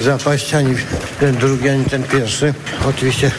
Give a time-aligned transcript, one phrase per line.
[0.00, 0.74] zapaść ani
[1.20, 2.54] ten drugi, ani ten pierwszy.
[2.88, 3.30] Oczywiście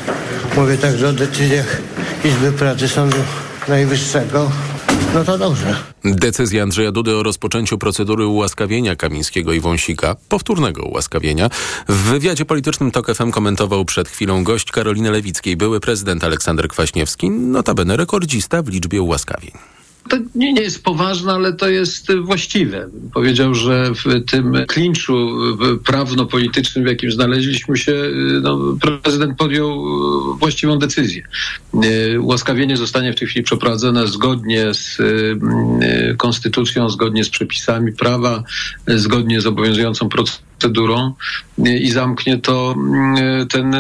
[0.58, 1.82] mówię także o decyzjach
[2.26, 3.18] Izby Pracy Sądu
[3.68, 4.52] Najwyższego.
[5.14, 5.76] No to dobrze.
[6.06, 11.50] Decyzja Andrzeja Dudy o rozpoczęciu procedury ułaskawienia Kamińskiego i Wąsika, powtórnego ułaskawienia,
[11.88, 17.30] w wywiadzie politycznym TOK FM komentował przed chwilą gość Karoliny Lewickiej, były prezydent Aleksander Kwaśniewski,
[17.30, 19.52] notabene rekordzista w liczbie ułaskawień
[20.10, 22.90] to nie, nie jest poważne, ale to jest właściwe.
[23.14, 25.30] Powiedział, że w tym klinczu
[25.86, 27.94] prawno-politycznym, w jakim znaleźliśmy się,
[28.42, 29.84] no, prezydent podjął
[30.38, 31.24] właściwą decyzję.
[32.20, 34.98] Ułaskawienie zostanie w tej chwili przeprowadzone zgodnie z
[36.18, 38.44] konstytucją, zgodnie z przepisami prawa,
[38.88, 41.14] zgodnie z obowiązującą procedurą
[41.58, 42.76] i zamknie to
[43.50, 43.76] ten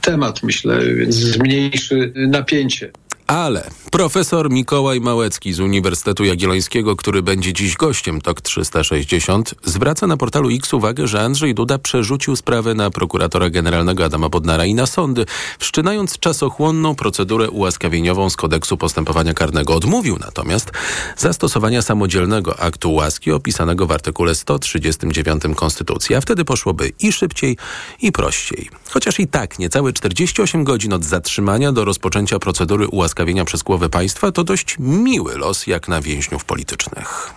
[0.00, 2.90] temat, myślę, więc zmniejszy napięcie.
[3.26, 10.16] Ale profesor Mikołaj Małecki z Uniwersytetu Jagiellońskiego, który będzie dziś gościem TOK 360, zwraca na
[10.16, 14.86] portalu X uwagę, że Andrzej Duda przerzucił sprawę na prokuratora generalnego Adama Bodnara i na
[14.86, 15.26] sądy,
[15.58, 19.74] wszczynając czasochłonną procedurę ułaskawieniową z kodeksu postępowania karnego.
[19.74, 20.70] Odmówił natomiast
[21.16, 27.56] zastosowania samodzielnego aktu łaski opisanego w artykule 139 Konstytucji, a wtedy poszłoby i szybciej,
[28.02, 28.70] i prościej.
[28.90, 34.32] Chociaż i tak niecałe 48 godzin od zatrzymania do rozpoczęcia procedury ułaskawienia przez głowę państwa
[34.32, 37.34] to dość miły los jak na więźniów politycznych.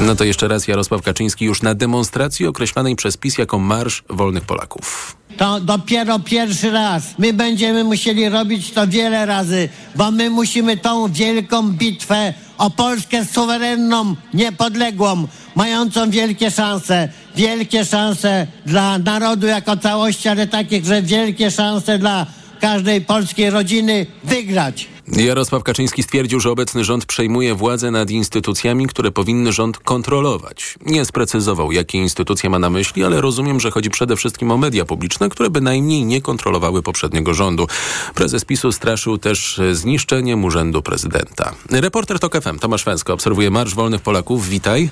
[0.00, 4.44] No to jeszcze raz Jarosław Kaczyński już na demonstracji określanej przez PiS jako Marsz Wolnych
[4.44, 5.16] Polaków.
[5.36, 7.02] To dopiero pierwszy raz.
[7.18, 13.24] My będziemy musieli robić to wiele razy, bo my musimy tą wielką bitwę o Polskę
[13.24, 17.08] suwerenną, niepodległą, mającą wielkie szanse.
[17.36, 22.26] Wielkie szanse dla narodu jako całości, ale takie, że wielkie szanse dla
[22.60, 24.88] każdej polskiej rodziny wygrać.
[25.16, 30.74] Jarosław Kaczyński stwierdził, że obecny rząd przejmuje władzę nad instytucjami, które powinny rząd kontrolować.
[30.86, 34.84] Nie sprecyzował, jakie instytucje ma na myśli, ale rozumiem, że chodzi przede wszystkim o media
[34.84, 37.66] publiczne, które bynajmniej nie kontrolowały poprzedniego rządu.
[38.14, 41.54] Prezes PiSu straszył też zniszczeniem urzędu prezydenta.
[41.70, 44.48] Reporter TOK FM Tomasz Węsko obserwuje Marsz Wolnych Polaków.
[44.48, 44.90] Witaj.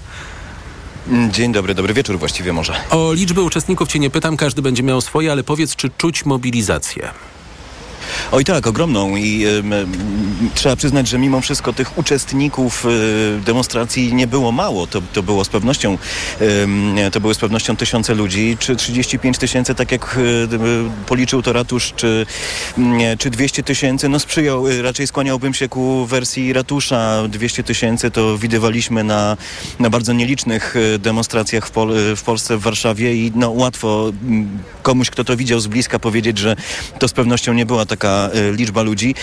[1.31, 2.75] Dzień dobry, dobry wieczór właściwie może.
[2.91, 7.11] O liczbę uczestników cię nie pytam, każdy będzie miał swoje, ale powiedz, czy czuć mobilizację?
[8.33, 9.63] Oj tak, ogromną i y,
[10.55, 14.87] trzeba przyznać, że mimo wszystko tych uczestników y, demonstracji nie było mało.
[14.87, 15.99] To, to było z pewnością
[16.41, 20.19] y, to były z pewnością tysiące ludzi, czy 35 tysięcy, tak jak
[21.07, 22.27] policzył to ratusz, czy,
[23.19, 24.09] czy 200 tysięcy.
[24.09, 27.29] No sprzyjał, raczej skłaniałbym się ku wersji ratusza.
[27.29, 29.37] 200 tysięcy to widywaliśmy na,
[29.79, 34.13] na bardzo nielicznych demonstracjach w, Pol w Polsce, w Warszawie i no łatwo
[34.83, 36.57] komuś, kto to widział z bliska powiedzieć, że
[36.99, 39.15] to z pewnością nie była taka E, liczba ludzi,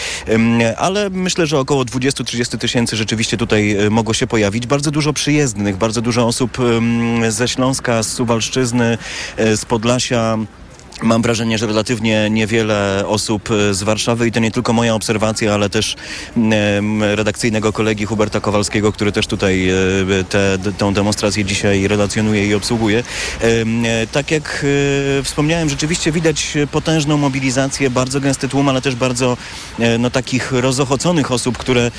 [0.78, 4.68] ale myślę, że około 20-30 tysięcy rzeczywiście tutaj e, mogło się pojawić.
[4.68, 6.58] Bardzo dużo przyjezdnych, bardzo dużo osób
[7.30, 8.98] ze Śląska, z Suwalszczyzny,
[9.38, 10.38] e, z Podlasia.
[11.02, 15.54] Mam wrażenie, że relatywnie niewiele osób e, z Warszawy i to nie tylko moja obserwacja,
[15.54, 15.96] ale też
[17.16, 19.74] redakcyjnego kolegi Huberta Kowalskiego, który też tutaj e,
[20.78, 23.04] tę demonstrację dzisiaj relacjonuje i obsługuje.
[23.42, 24.66] E, tak jak
[25.24, 29.38] wspomniałem, rzeczywiście widać potężną mobilizację, bardzo gęsty tłum, ale też bardzo
[30.00, 31.92] no, takich rozochoconych osób, które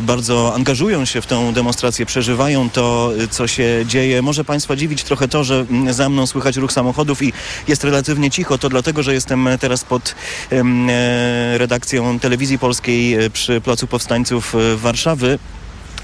[0.00, 4.22] bardzo angażują się w tę demonstrację, przeżywają to, co się dzieje.
[4.22, 7.32] Może Państwa dziwić trochę to, że za mną słychać ruch samochodów i
[7.68, 10.14] jest relatywnie cicho, to dlatego, że jestem teraz pod
[10.52, 15.38] e, redakcją telewizji polskiej e, przy Placu Powstańców e, Warszawy.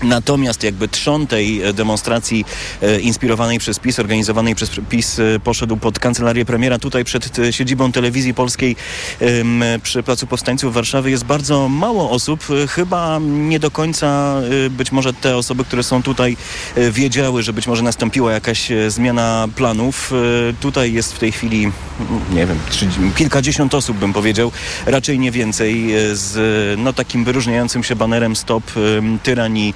[0.02, 2.44] Natomiast jakby trzon tej e, demonstracji
[2.82, 7.92] e, inspirowanej przez PiS, organizowanej przez PiS e, poszedł pod kancelarię premiera tutaj przed siedzibą
[7.92, 8.76] telewizji polskiej
[9.82, 11.10] przy Placu Powstańców Warszawy.
[11.10, 14.40] Jest bardzo mało osób, chyba nie do końca
[14.70, 16.36] być może te osoby, które są tutaj
[16.90, 20.12] wiedziały, że być może nastąpiła jakaś zmiana planów.
[20.60, 21.72] Tutaj jest w tej chwili,
[22.32, 22.58] nie wiem,
[23.16, 24.52] kilkadziesiąt osób bym powiedział,
[24.86, 26.34] raczej nie więcej, z
[26.80, 28.64] no, takim wyróżniającym się banerem Stop
[29.22, 29.74] Tyranii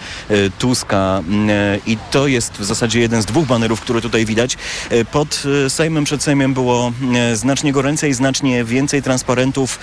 [0.59, 4.57] Tuska e, i to jest w zasadzie jeden z dwóch banerów, które tutaj widać.
[4.91, 6.93] E, pod Sejmem, przed Sejmem było
[7.35, 9.79] znacznie goręcej, znacznie więcej transparentów.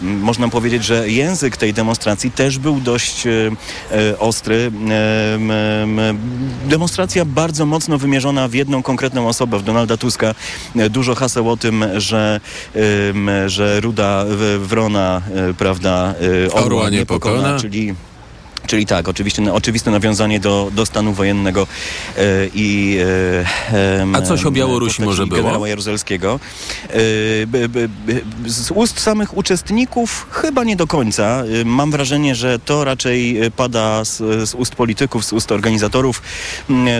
[0.00, 3.24] Można powiedzieć, że język tej demonstracji też był dość
[4.18, 4.72] ostry.
[6.64, 10.34] Demonstracja bardzo mocno wymierzona w jedną konkretną osobę, w Donalda Tuska.
[10.90, 12.40] Dużo haseł o tym, że,
[13.46, 14.24] że ruda
[14.58, 15.22] wrona,
[15.58, 16.14] prawda,
[16.52, 17.94] orła, orła nie pokona, czyli
[18.70, 21.66] Czyli tak, oczywiście, oczywiste nawiązanie do, do stanu wojennego
[22.16, 22.22] e,
[22.54, 22.98] i...
[23.72, 25.42] E, A coś o Białorusi może było?
[25.42, 26.40] generała Jaruzelskiego.
[26.84, 26.96] E,
[28.46, 31.42] z ust samych uczestników chyba nie do końca.
[31.64, 34.18] Mam wrażenie, że to raczej pada z,
[34.48, 36.22] z ust polityków, z ust organizatorów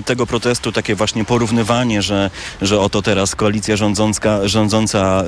[0.05, 2.31] tego protestu, takie właśnie porównywanie, że,
[2.63, 5.25] że oto teraz koalicja rządząca, rządząca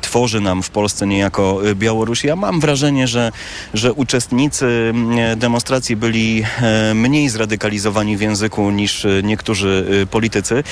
[0.00, 2.24] tworzy nam w Polsce niejako Białoruś.
[2.24, 3.32] Ja mam wrażenie, że,
[3.74, 4.92] że uczestnicy
[5.36, 10.64] demonstracji byli e, mniej zradykalizowani w języku niż e, niektórzy e, politycy.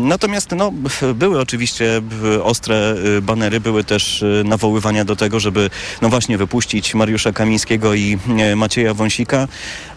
[0.00, 0.72] Natomiast no,
[1.14, 2.02] były oczywiście
[2.42, 5.70] ostre banery, były też nawoływania do tego, żeby
[6.02, 8.18] no właśnie wypuścić Mariusza Kamińskiego i
[8.56, 9.48] Macieja Wąsika,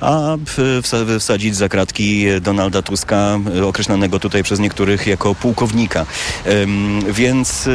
[0.02, 0.38] a
[1.20, 6.06] wsadzić za kratki Donalda Tuska, określanego tutaj przez niektórych jako pułkownika.
[7.10, 7.70] Więc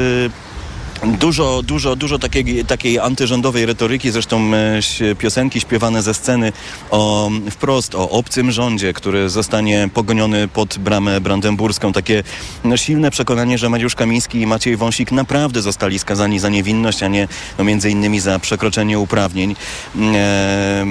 [1.05, 6.53] Dużo, dużo, dużo takiej, takiej antyrządowej retoryki, zresztą e, piosenki śpiewane ze sceny
[6.91, 11.93] o, wprost o obcym rządzie, który zostanie pogoniony pod bramę brandenburską.
[11.93, 12.23] Takie
[12.65, 17.09] no, silne przekonanie, że Mariusz Kamiński i Maciej Wąsik naprawdę zostali skazani za niewinność, a
[17.09, 17.29] nie
[17.59, 19.57] no, między innymi za przekroczenie uprawnień.
[20.15, 20.87] E,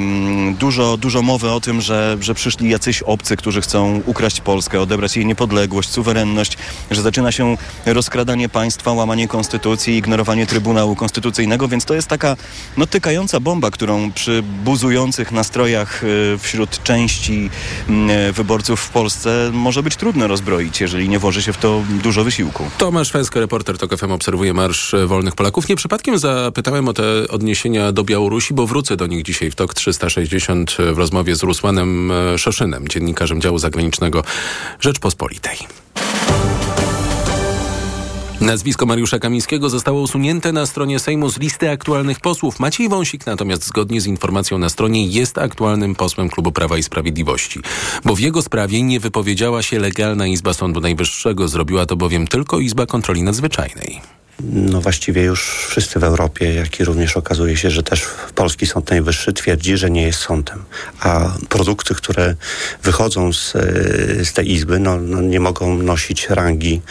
[0.60, 5.15] dużo, dużo mowy o tym, że, że przyszli jacyś obcy, którzy chcą ukraść Polskę, odebrać
[5.18, 6.57] jej niepodległość, suwerenność,
[6.92, 12.35] że zaczyna się rozkradanie państwa, łamanie konstytucji, ignorowanie Trybunału Konstytucyjnego, więc to jest taka
[12.77, 17.49] no, tykająca bomba, którą przy buzujących nastrojach y, wśród części
[17.89, 22.23] mm, wyborców w Polsce może być trudno rozbroić, jeżeli nie włoży się w to dużo
[22.23, 22.63] wysiłku.
[22.77, 25.69] Tomasz Fęska, reporter TOK FM, obserwuje Marsz Wolnych Polaków.
[25.69, 29.73] Nie przypadkiem zapytałem o te odniesienia do Białorusi, bo wrócę do nich dzisiaj w TOK
[29.73, 34.23] 360 w rozmowie z Rusłanem e, Szoszynem, dziennikarzem działu zagranicznego
[34.79, 35.57] Rzeczpospolitej.
[38.42, 42.60] Nazwisko Mariusza Kamińskiego zostało usunięte na stronie Sejmu z listy aktualnych posłów.
[42.60, 47.60] Maciej Wąsik natomiast zgodnie z informacją na stronie jest aktualnym posłem Klubu Prawa i Sprawiedliwości.
[48.06, 51.48] Bo w jego sprawie nie wypowiedziała się legalna Izba Sądu Najwyższego.
[51.48, 54.01] Zrobiła to bowiem tylko Izba Kontroli Nadzwyczajnej
[54.44, 58.06] no właściwie już wszyscy w Europie, jak i również okazuje się, że też
[58.36, 60.63] Polski Sąd Najwyższy twierdzi, że nie jest sądem.
[61.00, 62.36] A produkty, które
[62.84, 66.81] wychodzą z, e, z tej izby, no, no nie mogą nosić rangi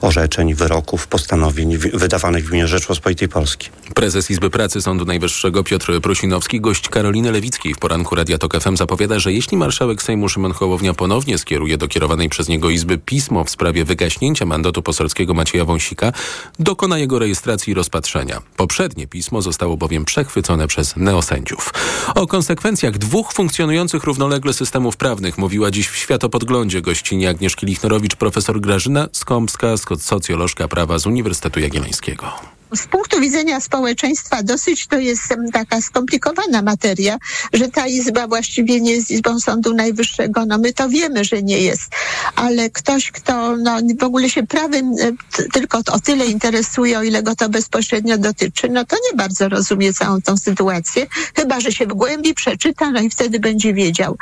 [0.00, 3.68] orzeczeń, wyroków, postanowień wydawanych w imieniu Rzeczpospolitej Polski.
[3.94, 8.76] Prezes Izby Pracy Sądu Najwyższego Piotr Prusinowski, gość Karoliny Lewickiej w poranku Radia Tok FM
[8.76, 13.44] zapowiada, że jeśli marszałek Sejmu Szymon Hołownia ponownie skieruje do kierowanej przez niego Izby pismo
[13.44, 16.12] w sprawie wygaśnięcia mandatu poselskiego Macieja Wąsika,
[16.58, 18.42] dokona jego rejestracji i rozpatrzenia.
[18.56, 21.74] Poprzednie pismo zostało bowiem przechwycone przez neosędziów.
[22.14, 28.60] O konsekwencjach dwóch funkcjonujących równolegle systemów prawnych mówiła dziś w Światopodglądzie gościni Agnieszki Lichnowicz profesor
[28.60, 32.55] Grażyna Skąpska, socjolożka prawa z Uniwersytetu Jagiellońskiego.
[32.74, 35.22] Z punktu widzenia społeczeństwa dosyć to jest
[35.52, 37.16] taka skomplikowana materia,
[37.52, 40.46] że ta izba właściwie nie jest izbą Sądu Najwyższego.
[40.46, 41.90] No my to wiemy, że nie jest,
[42.36, 45.12] ale ktoś, kto no, w ogóle się prawem e,
[45.52, 49.94] tylko o tyle interesuje, o ile go to bezpośrednio dotyczy, no to nie bardzo rozumie
[49.94, 54.16] całą tą sytuację, chyba, że się w głębi przeczyta, no i wtedy będzie wiedział.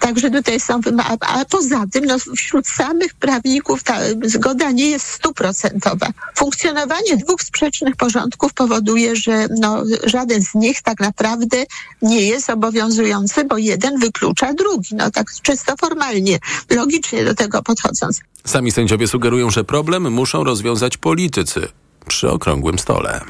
[0.00, 5.06] Także tutaj są, a, a poza tym, no wśród samych prawników ta zgoda nie jest
[5.06, 6.06] stuprocentowa.
[6.34, 11.56] Funkcjonowanie dwóch sprzecznych porządków powoduje, że no, żaden z nich tak naprawdę
[12.02, 14.94] nie jest obowiązujący, bo jeden wyklucza drugi.
[14.94, 16.38] No tak czysto formalnie,
[16.70, 18.20] logicznie do tego podchodząc.
[18.44, 21.68] Sami sędziowie sugerują, że problem muszą rozwiązać politycy
[22.08, 23.20] przy okrągłym stole.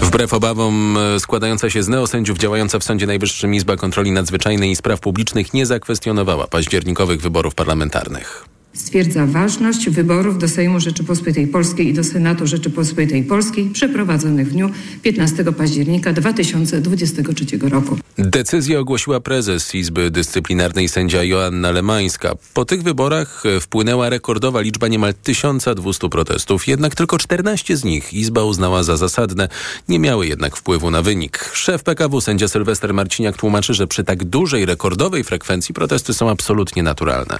[0.00, 4.76] Wbrew obawom e, składająca się z neosędziów działająca w Sądzie Najwyższym Izba Kontroli Nadzwyczajnej i
[4.76, 8.44] Spraw Publicznych nie zakwestionowała październikowych wyborów parlamentarnych.
[8.74, 14.70] Stwierdza ważność wyborów do Sejmu Rzeczypospolitej Polskiej i do Senatu Rzeczypospolitej Polskiej przeprowadzonych w dniu
[15.02, 17.96] 15 października 2023 roku.
[18.18, 22.32] Decyzję ogłosiła prezes Izby Dyscyplinarnej sędzia Joanna Lemańska.
[22.54, 28.42] Po tych wyborach wpłynęła rekordowa liczba niemal 1200 protestów, jednak tylko 14 z nich Izba
[28.44, 29.48] uznała za zasadne,
[29.88, 31.50] nie miały jednak wpływu na wynik.
[31.52, 36.82] Szef PKW sędzia Sylwester Marciniak tłumaczy, że przy tak dużej rekordowej frekwencji protesty są absolutnie
[36.82, 37.38] naturalne.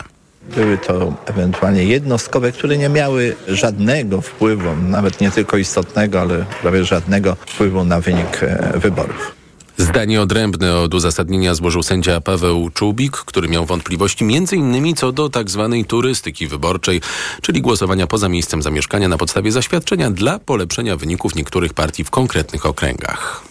[0.57, 6.85] Były to ewentualnie jednostkowe, które nie miały żadnego wpływu, nawet nie tylko istotnego, ale prawie
[6.85, 9.35] żadnego wpływu na wynik e, wyborów.
[9.77, 14.95] Zdanie odrębne od uzasadnienia złożył sędzia Paweł Czubik, który miał wątpliwości m.in.
[14.97, 15.71] co do tzw.
[15.79, 17.01] Tak turystyki wyborczej,
[17.43, 22.67] czyli głosowania poza miejscem zamieszkania na podstawie zaświadczenia dla polepszenia wyników niektórych partii w konkretnych
[22.67, 23.43] okręgach.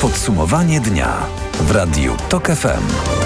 [0.00, 1.26] Podsumowanie dnia
[1.60, 3.16] w Radiu TOK FM.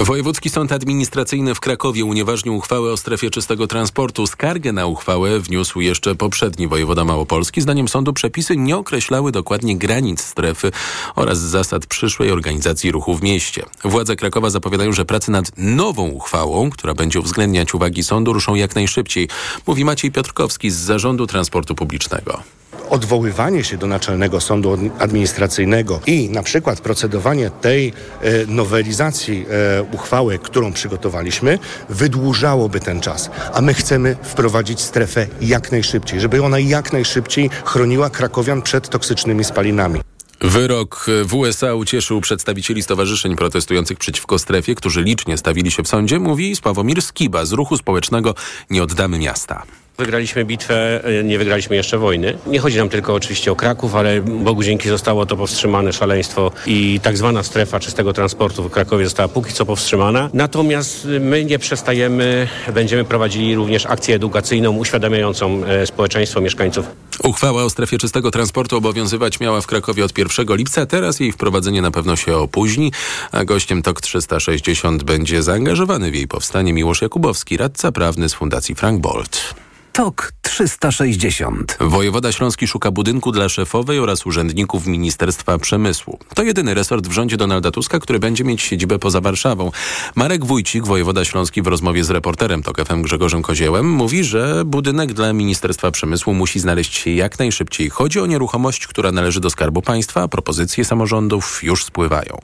[0.00, 4.26] Wojewódzki Sąd Administracyjny w Krakowie unieważnił uchwałę o strefie czystego transportu.
[4.26, 7.60] Skargę na uchwałę wniósł jeszcze poprzedni wojewoda Małopolski.
[7.60, 10.72] Zdaniem sądu przepisy nie określały dokładnie granic strefy
[11.14, 13.62] oraz zasad przyszłej organizacji ruchu w mieście.
[13.84, 18.74] Władze Krakowa zapowiadają, że prace nad nową uchwałą, która będzie uwzględniać uwagi sądu, ruszą jak
[18.74, 19.28] najszybciej.
[19.66, 22.42] Mówi Maciej Piotrkowski z Zarządu Transportu Publicznego
[22.90, 30.38] odwoływanie się do Naczelnego Sądu Administracyjnego i na przykład procedowanie tej e, nowelizacji e, uchwały,
[30.38, 33.30] którą przygotowaliśmy, wydłużałoby ten czas.
[33.52, 39.44] A my chcemy wprowadzić strefę jak najszybciej, żeby ona jak najszybciej chroniła krakowian przed toksycznymi
[39.44, 40.00] spalinami.
[40.40, 46.18] Wyrok w USA ucieszył przedstawicieli stowarzyszeń protestujących przeciwko strefie, którzy licznie stawili się w sądzie,
[46.18, 48.34] mówi Sławomir Skiba z ruchu społecznego
[48.70, 49.62] Nie oddamy miasta.
[49.98, 52.38] Wygraliśmy bitwę, e, nie wygraliśmy jeszcze wojny.
[52.46, 57.00] Nie chodzi nam tylko oczywiście o Kraków, ale Bogu dzięki zostało to powstrzymane szaleństwo i
[57.02, 60.30] tak zwana strefa czystego transportu w Krakowie została póki co powstrzymana.
[60.32, 66.86] Natomiast my nie przestajemy, będziemy prowadzili również akcję edukacyjną uświadamiającą e, społeczeństwo, mieszkańców.
[67.24, 70.86] Uchwała o strefie czystego transportu obowiązywać miała w Krakowie od 1 lipca.
[70.86, 72.92] Teraz jej wprowadzenie na pewno się opóźni,
[73.32, 78.74] a gościem TOK 360 będzie zaangażowany w jej powstanie Miłosz Jakubowski, radca prawny z Fundacji
[78.74, 79.54] Frank Bolt.
[79.96, 81.76] TOK 360.
[81.80, 86.18] Wojewoda Śląski szuka budynku dla szefowej oraz urzędników Ministerstwa Przemysłu.
[86.34, 89.70] To jedyny resort w rządzie Donalda Tuska, który będzie mieć siedzibę poza Warszawą.
[90.14, 95.12] Marek Wójcik, wojewoda śląski w rozmowie z reporterem TOK FM Grzegorzem Koziełem mówi, że budynek
[95.12, 97.90] dla Ministerstwa Przemysłu musi znaleźć się jak najszybciej.
[97.90, 102.38] Chodzi o nieruchomość, która należy do Skarbu Państwa, a propozycje samorządów już spływają.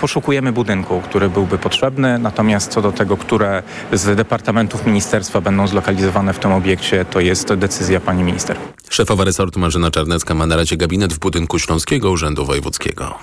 [0.00, 6.32] Poszukujemy budynku, który byłby potrzebny, natomiast co do tego, które z departamentów ministerstwa będą zlokalizowane
[6.32, 8.56] w tym obiekcie, to jest decyzja pani minister.
[8.90, 13.14] Szefowa resortu Marzena Czarnecka ma na razie gabinet w budynku Śląskiego Urzędu Wojewódzkiego.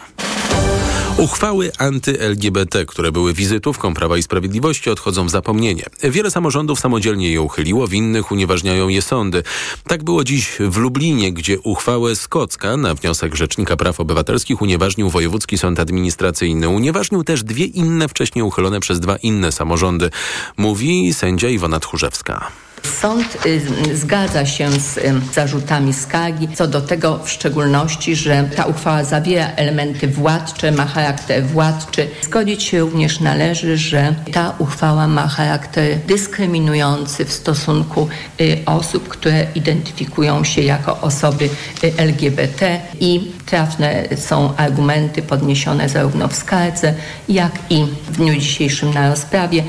[1.18, 5.86] Uchwały anty-LGBT, które były wizytówką Prawa i Sprawiedliwości, odchodzą w zapomnienie.
[6.03, 9.44] Wiele samorządów samodzielnie je uchyliło, w innych unieważniają je sądy.
[9.88, 15.58] Tak było dziś w Lublinie, gdzie uchwałę Skocka na wniosek Rzecznika Praw Obywatelskich unieważnił Wojewódzki
[15.58, 16.70] Sąd Administracyjny.
[16.70, 20.10] Unieważnił też dwie inne wcześniej uchylone przez dwa inne samorządy,
[20.58, 22.51] mówi sędzia Iwona Tchórzewska.
[22.84, 28.66] Sąd y, zgadza się z y, zarzutami skargi co do tego w szczególności, że ta
[28.66, 32.08] uchwała zawiera elementy władcze, ma charakter władczy.
[32.22, 38.10] Zgodzić się również należy, że ta uchwała ma charakter dyskryminujący w stosunku
[38.42, 41.50] y, osób, które identyfikują się jako osoby
[41.98, 46.94] LGBT i trafne są argumenty podniesione zarówno w skardze,
[47.30, 49.64] jak i w dniu dzisiejszym na rozprawie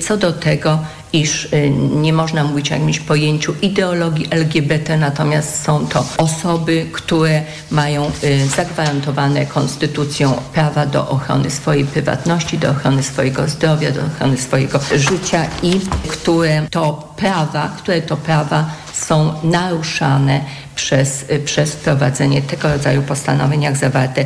[0.00, 0.78] co do tego,
[1.12, 7.42] iż y, nie można mówić o jakimś pojęciu ideologii LGBT, natomiast są to osoby, które
[7.70, 14.36] mają y, zagwarantowane konstytucją prawa do ochrony swojej prywatności, do ochrony swojego zdrowia, do ochrony
[14.36, 20.40] swojego życia i które to prawa, które to prawa są naruszane
[20.74, 24.24] przez, y, przez wprowadzenie tego rodzaju postanowień, jak zawarte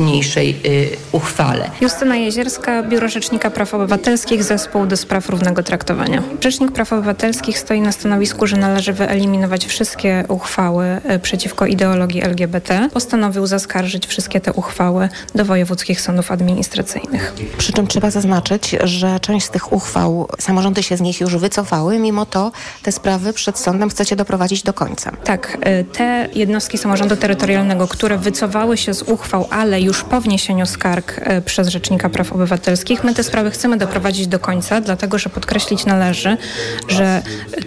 [0.00, 1.70] niniejszej y, uchwale.
[1.80, 6.22] Justyna Jezierska, Biuro Rzecznika Praw Obywatelskich, Zespół do Spraw Równego Traktowania.
[6.40, 12.88] Rzecznik Praw Obywatelskich stoi na stanowisku, że należy wyeliminować wszystkie uchwały y, przeciwko ideologii LGBT.
[12.92, 17.34] Postanowił zaskarżyć wszystkie te uchwały do wojewódzkich sądów administracyjnych.
[17.58, 21.98] Przy czym trzeba zaznaczyć, że część z tych uchwał, samorządy się z nich już wycofały,
[21.98, 22.52] mimo to
[22.82, 25.12] te sprawy przed sądem chcecie doprowadzić do końca.
[25.24, 30.66] Tak, y, te jednostki samorządu terytorialnego, które wycofały się z uchwał, ale już po wniesieniu
[30.66, 33.04] skarg e, przez Rzecznika Praw Obywatelskich.
[33.04, 36.36] My te sprawy chcemy doprowadzić do końca, dlatego że podkreślić należy,
[36.88, 37.22] że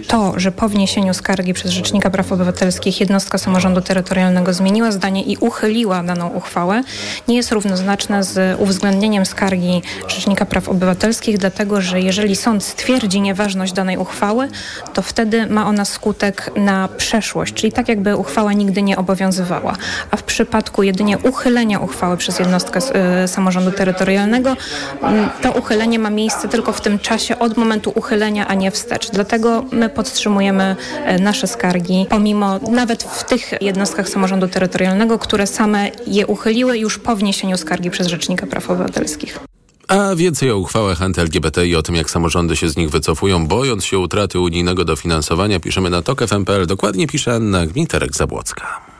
[0.08, 5.36] to, że po wniesieniu skargi przez Rzecznika Praw Obywatelskich jednostka samorządu terytorialnego zmieniła zdanie i
[5.36, 6.82] uchyliła daną uchwałę,
[7.28, 13.72] nie jest równoznaczne z uwzględnieniem skargi Rzecznika Praw Obywatelskich, dlatego że jeżeli sąd stwierdzi nieważność
[13.72, 14.48] danej uchwały,
[14.94, 19.76] to wtedy ma ona skutek na przeszłość, czyli tak jakby uchwała nigdy nie obowiązywała.
[20.10, 22.80] A w przypadku jedynie uchylenia uchwały, uchwały przez jednostkę
[23.24, 24.56] y, samorządu terytorialnego,
[25.02, 29.10] mm, to uchylenie ma miejsce tylko w tym czasie od momentu uchylenia, a nie wstecz.
[29.10, 35.90] Dlatego my podtrzymujemy e, nasze skargi, pomimo nawet w tych jednostkach samorządu terytorialnego, które same
[36.06, 39.40] je uchyliły już po wniesieniu skargi przez Rzecznika Praw Obywatelskich.
[39.88, 43.84] A więcej o uchwałach anty-LGBT i o tym, jak samorządy się z nich wycofują, bojąc
[43.84, 46.66] się utraty unijnego dofinansowania, piszemy na tok.fm.pl.
[46.66, 48.93] Dokładnie pisze Anna Gmiterek-Zabłocka.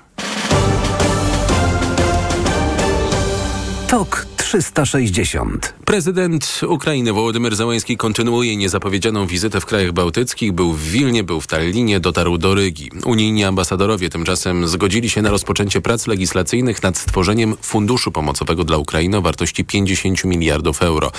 [3.89, 5.75] TOK 360.
[5.85, 10.53] Prezydent Ukrainy Wołodymyr Załański kontynuuje niezapowiedzianą wizytę w krajach bałtyckich.
[10.53, 12.91] Był w Wilnie, był w Tallinie, dotarł do Rygi.
[13.05, 19.17] Unijni ambasadorowie tymczasem zgodzili się na rozpoczęcie prac legislacyjnych nad stworzeniem funduszu pomocowego dla Ukrainy
[19.17, 21.13] o wartości 50 miliardów euro.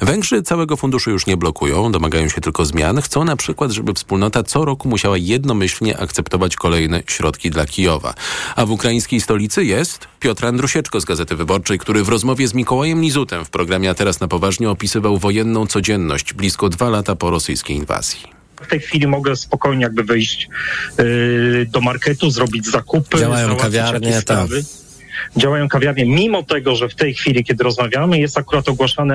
[0.00, 3.02] Węgrzy całego funduszu już nie blokują, domagają się tylko zmian.
[3.02, 8.14] Chcą na przykład, żeby wspólnota co roku musiała jednomyślnie akceptować kolejne środki dla Kijowa.
[8.56, 13.00] A w ukraińskiej stolicy jest Piotr Andrusieczko z Gazety Wyborczej, który w rozmowie z Mikołajem
[13.00, 17.76] Nizutem w programie A teraz na poważnie opisywał wojenną codzienność blisko dwa lata po rosyjskiej
[17.76, 18.20] inwazji.
[18.62, 20.48] W tej chwili mogę spokojnie jakby wyjść
[20.98, 23.18] yy, do marketu, zrobić zakupy.
[23.18, 24.48] Działają kawiarnie, jakieś tak
[25.36, 28.66] działają kawiarnie, mimo tego, że w tej chwili, kiedy rozmawiamy, jest akurat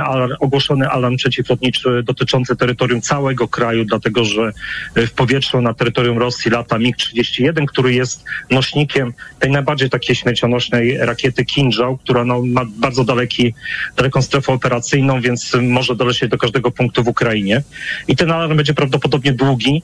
[0.04, 4.52] alarm, ogłoszony alarm przeciwlotniczy dotyczący terytorium całego kraju, dlatego że
[4.96, 10.98] e, w powietrzu na terytorium Rosji lata MiG-31, który jest nośnikiem tej najbardziej takiej śmiercionośnej
[10.98, 13.54] rakiety Kinjal, która no, ma bardzo daleki,
[13.98, 17.64] daleką strefę operacyjną, więc może dolecieć do każdego punktu w Ukrainie.
[18.08, 19.84] I ten alarm będzie prawdopodobnie długi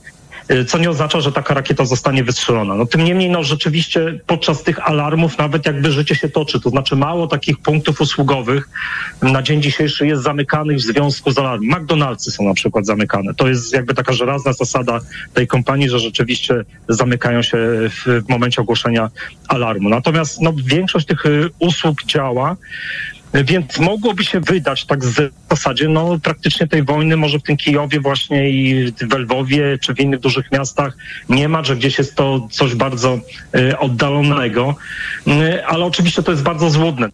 [0.68, 2.76] co nie oznacza, że taka rakieta zostanie wystrzelona.
[2.76, 6.96] No tym niemniej, no rzeczywiście podczas tych alarmów nawet jakby życie się toczy, to znaczy
[6.96, 8.70] mało takich punktów usługowych
[9.22, 11.70] na dzień dzisiejszy jest zamykanych w związku z alarmem.
[11.70, 13.34] McDonald'sy są na przykład zamykane.
[13.34, 15.00] To jest jakby taka żelazna zasada
[15.34, 19.10] tej kompanii, że rzeczywiście zamykają się w, w momencie ogłoszenia
[19.48, 19.90] alarmu.
[19.90, 22.56] Natomiast no, większość tych y, usług działa.
[23.34, 28.00] Więc mogłoby się wydać tak w zasadzie, no praktycznie tej wojny może w tym Kijowie
[28.00, 30.98] właśnie i w Lwowie czy w innych dużych miastach
[31.30, 33.20] nie ma, że gdzieś jest to coś bardzo
[33.56, 34.76] y, oddalonego,
[35.28, 37.10] y, ale oczywiście to jest bardzo złudne.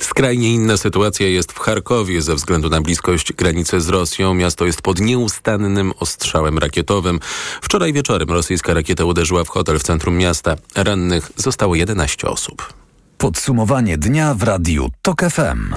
[0.00, 4.34] Skrajnie inna sytuacja jest w Charkowie ze względu na bliskość granicy z Rosją.
[4.34, 7.20] Miasto jest pod nieustannym ostrzałem rakietowym.
[7.62, 10.56] Wczoraj wieczorem rosyjska rakieta uderzyła w hotel w centrum miasta.
[10.74, 12.83] Rannych zostało 11 osób.
[13.18, 15.74] Podsumowanie dnia w radiu TOK FM.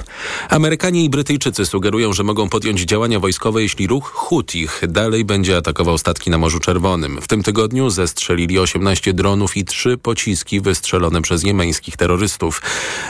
[0.48, 5.98] Amerykanie i Brytyjczycy sugerują, że mogą podjąć działania wojskowe, jeśli ruch Hutich dalej będzie atakował
[5.98, 7.20] statki na Morzu Czerwonym.
[7.22, 12.62] W tym tygodniu zestrzelili 18 dronów i 3 pociski wystrzelone przez jemeńskich terrorystów.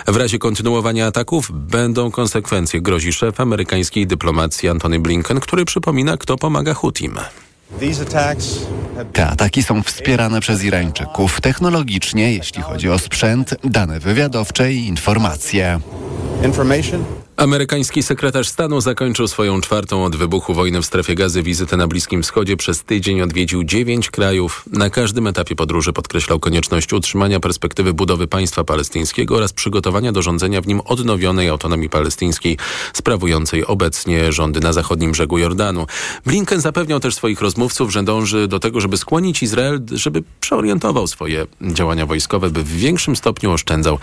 [0.06, 6.36] W razie kontynuowania ataków będą konsekwencje, grozi szef amerykańskiej dyplomacji Antony Blinken, który przypomina, kto
[6.36, 7.18] pomaga Hutim.
[9.12, 15.80] Te ataki są wspierane przez Irańczyków technologicznie, jeśli chodzi o sprzęt, dane wywiadowcze i informacje.
[17.38, 22.22] Amerykański sekretarz stanu zakończył swoją czwartą od wybuchu wojny w strefie gazy wizytę na Bliskim
[22.22, 22.56] Wschodzie.
[22.56, 24.64] Przez tydzień odwiedził dziewięć krajów.
[24.72, 30.60] Na każdym etapie podróży podkreślał konieczność utrzymania perspektywy budowy państwa palestyńskiego oraz przygotowania do rządzenia
[30.60, 32.56] w nim odnowionej autonomii palestyńskiej,
[32.92, 35.86] sprawującej obecnie rządy na zachodnim brzegu Jordanu.
[36.26, 41.46] Blinken zapewniał też swoich rozmówców, że dąży do tego, żeby skłonić Izrael, żeby przeorientował swoje
[41.62, 43.98] działania wojskowe, by w większym stopniu oszczędzał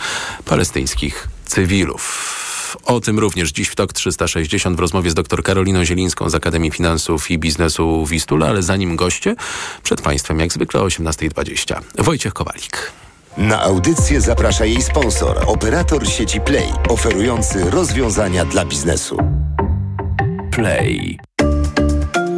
[0.45, 2.54] palestyńskich cywilów.
[2.85, 6.71] O tym również dziś w TOK 360 w rozmowie z dr Karoliną Zielińską z Akademii
[6.71, 9.35] Finansów i Biznesu Wistula, ale zanim goście,
[9.83, 11.81] przed Państwem jak zwykle o 18.20.
[11.97, 12.91] Wojciech Kowalik.
[13.37, 19.17] Na audycję zaprasza jej sponsor, operator sieci Play, oferujący rozwiązania dla biznesu.
[20.51, 21.17] Play.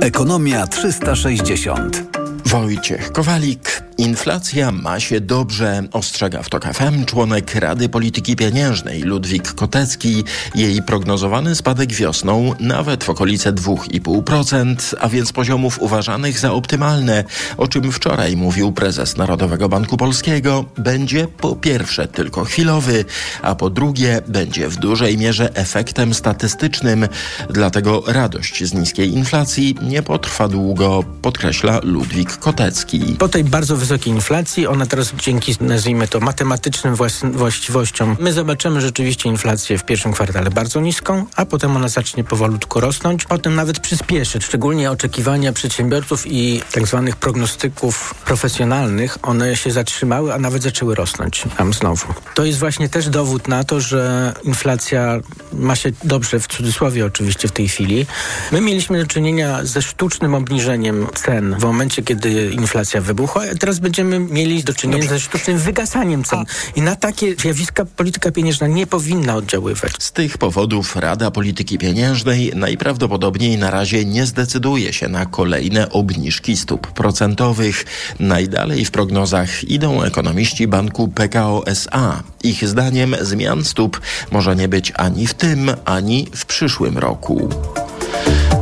[0.02, 2.04] Ekonomia 360.
[2.46, 3.87] Wojciech Kowalik.
[3.98, 10.24] Inflacja ma się dobrze, ostrzega w TOK FM członek Rady Polityki Pieniężnej Ludwik Kotecki.
[10.56, 17.24] Jej prognozowany spadek wiosną nawet w okolice 2,5%, a więc poziomów uważanych za optymalne,
[17.58, 23.06] o czym wczoraj mówił prezes Narodowego Banku Polskiego, będzie po pierwsze tylko chwilowy,
[23.42, 27.08] a po drugie będzie w dużej mierze efektem statystycznym.
[27.50, 33.00] Dlatego radość z niskiej inflacji nie potrwa długo, podkreśla Ludwik Kotecki.
[33.20, 36.96] Po tej bardzo wysokiej inflacji, ona teraz dzięki, nazwijmy to, matematycznym
[37.34, 42.80] właściwościom, my zobaczymy rzeczywiście inflację w pierwszym kwartale bardzo niską, a potem ona zacznie powolutku
[42.80, 50.34] rosnąć, potem nawet przyspieszy, szczególnie oczekiwania przedsiębiorców i tak zwanych prognostyków profesjonalnych, one się zatrzymały,
[50.34, 51.44] a nawet zaczęły rosnąć.
[51.58, 52.08] Tam znowu.
[52.36, 55.20] To jest właśnie też dowód na to, że inflacja
[55.54, 58.06] ma się dobrze, w cudzysłowie oczywiście w tej chwili.
[58.52, 64.20] My mieliśmy do czynienia ze sztucznym obniżeniem cen w momencie, kiedy inflacja wybuchła, a będziemy
[64.20, 66.46] mieli do czynienia ze sztucznym wygasaniem cen.
[66.76, 69.92] I na takie zjawiska polityka pieniężna nie powinna oddziaływać.
[70.00, 76.58] Z tych powodów Rada Polityki Pieniężnej najprawdopodobniej na razie nie zdecyduje się na kolejne obniżki
[76.58, 77.86] stóp procentowych.
[78.20, 82.24] Najdalej w prognozach idą ekonomiści banku PKO SA.
[82.44, 87.50] Ich zdaniem zmian stóp może nie być ani w tym, ani w przyszłym roku.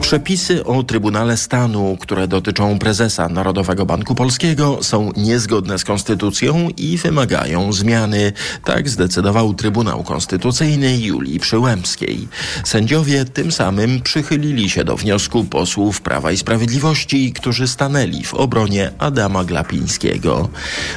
[0.06, 6.98] Przepisy o Trybunale Stanu, które dotyczą prezesa Narodowego Banku Polskiego, są niezgodne z konstytucją i
[6.98, 8.34] wymagają zmiany.
[8.64, 12.28] Tak zdecydował Trybunał Konstytucyjny Julii Przyłębskiej.
[12.64, 18.92] Sędziowie tym samym przychylili się do wniosku posłów Prawa i Sprawiedliwości, którzy stanęli w obronie
[19.00, 20.50] Adama Glapińskiego.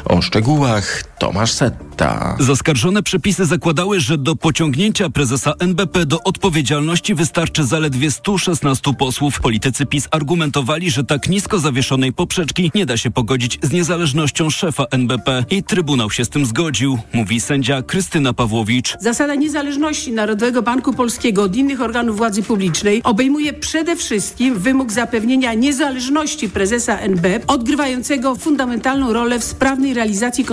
[0.05, 2.37] O szczegółach Tomasz Setta.
[2.41, 9.41] Zaskarżone przepisy zakładały, że do pociągnięcia prezesa NBP do odpowiedzialności wystarczy zaledwie 116 posłów.
[9.41, 14.85] Politycy PiS argumentowali, że tak nisko zawieszonej poprzeczki nie da się pogodzić z niezależnością szefa
[14.91, 18.97] NBP i Trybunał się z tym zgodził, mówi sędzia Krystyna Pawłowicz.
[19.01, 25.55] Zasada niezależności Narodowego Banku Polskiego od innych organów władzy publicznej obejmuje przede wszystkim wymóg zapewnienia
[25.55, 30.45] niezależności prezesa NBP, odgrywającego fundamentalną rolę w sprawnej realizacji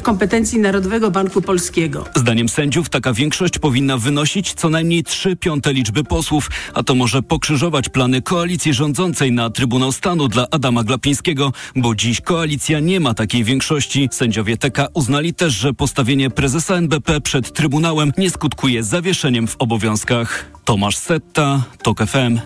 [0.00, 2.04] konstytucyjnych kompetencji Narodowego Banku Polskiego.
[2.16, 7.22] Zdaniem sędziów taka większość powinna wynosić co najmniej 3 piąte liczby posłów, a to może
[7.22, 13.14] pokrzyżować plany koalicji rządzącej na Trybunał Stanu dla Adama Glapińskiego, bo dziś koalicja nie ma
[13.14, 14.08] takiej większości.
[14.12, 20.50] Sędziowie TK uznali też, że postawienie prezesa NBP przed Trybunałem nie skutkuje zawieszeniem w obowiązkach.
[20.64, 22.38] Tomasz Setta, TOK FM.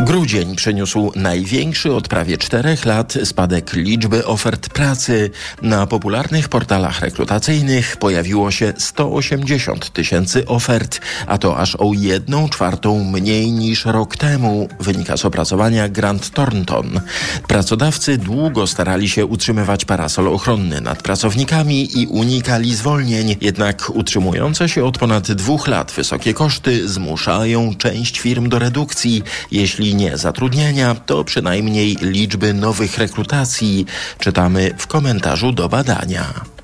[0.00, 5.30] Grudzień przyniósł największy od prawie czterech lat spadek liczby ofert pracy.
[5.62, 13.04] Na popularnych portalach rekrutacyjnych pojawiło się 180 tysięcy ofert, a to aż o jedną czwartą
[13.04, 17.00] mniej niż rok temu, wynika z opracowania Grant Thornton.
[17.48, 24.84] Pracodawcy długo starali się utrzymywać parasol ochronny nad pracownikami i unikali zwolnień, jednak utrzymujące się
[24.84, 31.24] od ponad dwóch lat wysokie koszty zmuszają część firm do redukcji, jeśli nie zatrudnienia, to
[31.24, 33.86] przynajmniej liczby nowych rekrutacji,
[34.18, 36.55] czytamy w komentarzu do badania.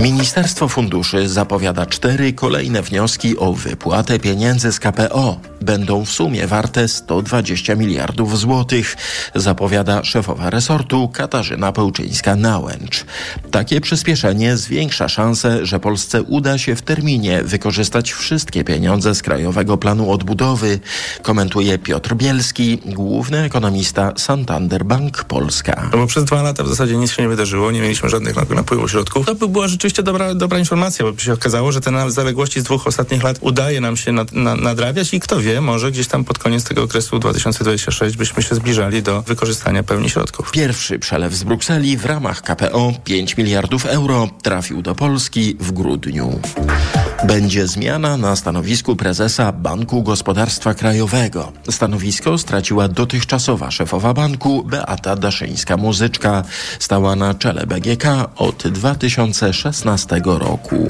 [0.00, 5.40] Ministerstwo Funduszy zapowiada cztery kolejne wnioski o wypłatę pieniędzy z KPO.
[5.60, 8.96] Będą w sumie warte 120 miliardów złotych,
[9.34, 13.04] zapowiada szefowa resortu Katarzyna Pełczyńska-Nałęcz.
[13.50, 19.76] Takie przyspieszenie zwiększa szanse, że Polsce uda się w terminie wykorzystać wszystkie pieniądze z Krajowego
[19.76, 20.80] Planu Odbudowy,
[21.22, 25.88] komentuje Piotr Bielski, główny ekonomista Santander Bank Polska.
[25.92, 28.90] No bo przez dwa lata w zasadzie nic się nie wydarzyło, nie mieliśmy żadnych napływów
[28.90, 29.26] środków.
[29.30, 32.62] To by była rzeczywiście dobra, dobra informacja, bo by się okazało, że te zaległości z
[32.62, 36.24] dwóch ostatnich lat udaje nam się nad, nad, nadrabiać i kto wie, może gdzieś tam
[36.24, 40.50] pod koniec tego okresu 2026 byśmy się zbliżali do wykorzystania pełni środków.
[40.50, 46.40] Pierwszy przelew z Brukseli w ramach KPO 5 miliardów euro trafił do Polski w grudniu.
[47.24, 51.52] Będzie zmiana na stanowisku prezesa Banku Gospodarstwa Krajowego.
[51.70, 56.42] Stanowisko straciła dotychczasowa szefowa banku Beata Daszyńska-Muzyczka.
[56.78, 58.04] Stała na czele BGK
[58.36, 58.68] od
[59.10, 60.88] 2016 roku.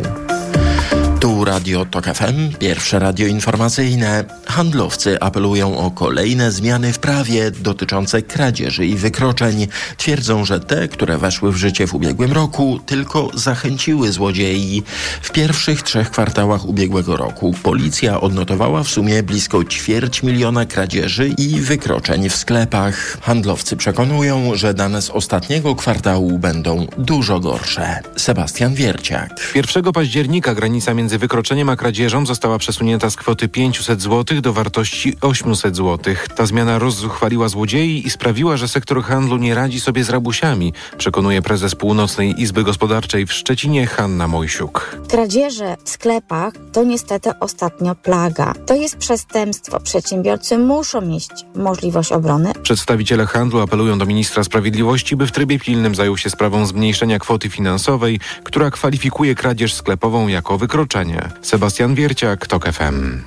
[1.44, 4.24] Radio Tok FM, pierwsze radio informacyjne.
[4.46, 9.66] Handlowcy apelują o kolejne zmiany w prawie dotyczące kradzieży i wykroczeń.
[9.96, 14.82] Twierdzą, że te, które weszły w życie w ubiegłym roku, tylko zachęciły złodziei.
[15.22, 21.48] W pierwszych trzech kwartałach ubiegłego roku policja odnotowała w sumie blisko ćwierć miliona kradzieży i
[21.60, 23.18] wykroczeń w sklepach.
[23.20, 28.00] Handlowcy przekonują, że dane z ostatniego kwartału będą dużo gorsze.
[28.16, 29.52] Sebastian Wierciak.
[29.54, 35.16] 1 października granica między wykroczeniem a kradzieżą została przesunięta z kwoty 500 zł do wartości
[35.20, 36.14] 800 zł.
[36.36, 41.42] Ta zmiana rozzuchwaliła złodziei i sprawiła, że sektor handlu nie radzi sobie z rabusiami, przekonuje
[41.42, 44.96] prezes Północnej Izby Gospodarczej w Szczecinie Hanna Mojsiuk.
[45.08, 48.54] Kradzieże w sklepach to niestety ostatnio plaga.
[48.66, 49.80] To jest przestępstwo.
[49.80, 52.52] Przedsiębiorcy muszą mieć możliwość obrony.
[52.62, 57.50] Przedstawiciele handlu apelują do ministra sprawiedliwości, by w trybie pilnym zajął się sprawą zmniejszenia kwoty
[57.50, 61.19] finansowej, która kwalifikuje kradzież sklepową jako wykroczenie.
[61.42, 63.22] Sebastian Wierciak, TOK FM.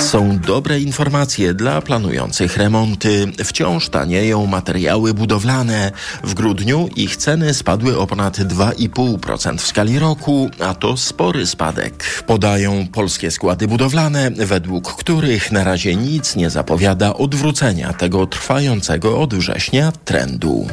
[0.00, 3.32] Są dobre informacje dla planujących remonty.
[3.44, 5.92] Wciąż tanieją materiały budowlane.
[6.24, 12.24] W grudniu ich ceny spadły o ponad 2,5% w skali roku, a to spory spadek.
[12.26, 19.34] Podają polskie składy budowlane, według których na razie nic nie zapowiada odwrócenia tego trwającego od
[19.34, 20.66] września trendu.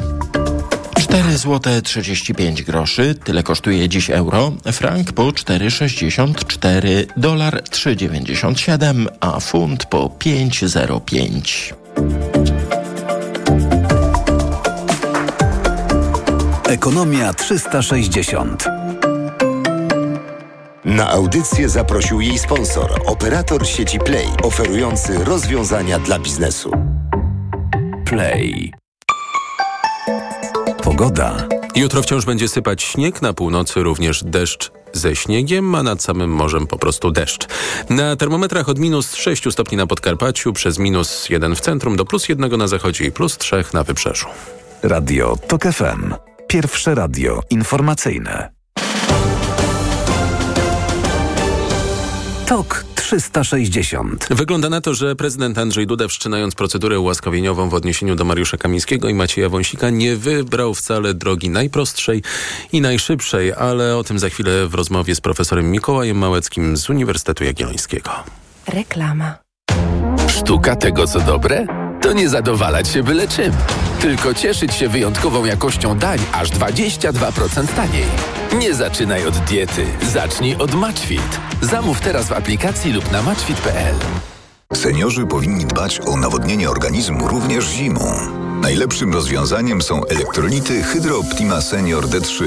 [1.12, 9.86] 4 zł 35 groszy, tyle kosztuje dziś euro, frank po 4,64, dolar 3,97, a funt
[9.86, 11.74] po 5,05.
[16.68, 18.64] Ekonomia 360.
[20.84, 26.70] Na audycję zaprosił jej sponsor, operator sieci Play, oferujący rozwiązania dla biznesu.
[28.04, 28.81] Play.
[30.82, 31.48] Pogoda.
[31.76, 36.66] Jutro wciąż będzie sypać śnieg, na północy również deszcz ze śniegiem, a nad samym morzem
[36.66, 37.46] po prostu deszcz.
[37.90, 42.28] Na termometrach od minus 6 stopni na Podkarpaciu, przez minus 1 w centrum do plus
[42.28, 44.26] 1 na zachodzie i plus 3 na wybrzeżu.
[44.82, 46.14] Radio TOK FM.
[46.46, 48.61] Pierwsze radio informacyjne.
[52.46, 54.26] TOK 360.
[54.30, 59.08] Wygląda na to, że prezydent Andrzej Duda, wszczynając procedurę ułaskawieniową w odniesieniu do Mariusza Kamińskiego
[59.08, 62.22] i Macieja Wąsika, nie wybrał wcale drogi najprostszej
[62.72, 67.44] i najszybszej, ale o tym za chwilę w rozmowie z profesorem Mikołajem Małeckim z Uniwersytetu
[67.44, 68.10] Jagiellońskiego.
[68.66, 69.34] Reklama.
[70.28, 71.66] Sztuka tego, co dobre?
[72.02, 73.52] To nie zadowalać się byle czym,
[74.02, 78.04] tylko cieszyć się wyjątkową jakością dań aż 22% taniej.
[78.58, 81.40] Nie zaczynaj od diety, zacznij od Matchfit.
[81.60, 83.94] Zamów teraz w aplikacji lub na matchfit.pl.
[84.74, 88.41] Seniorzy powinni dbać o nawodnienie organizmu również zimą.
[88.62, 92.44] Najlepszym rozwiązaniem są elektrolity Hydro Optima Senior D3.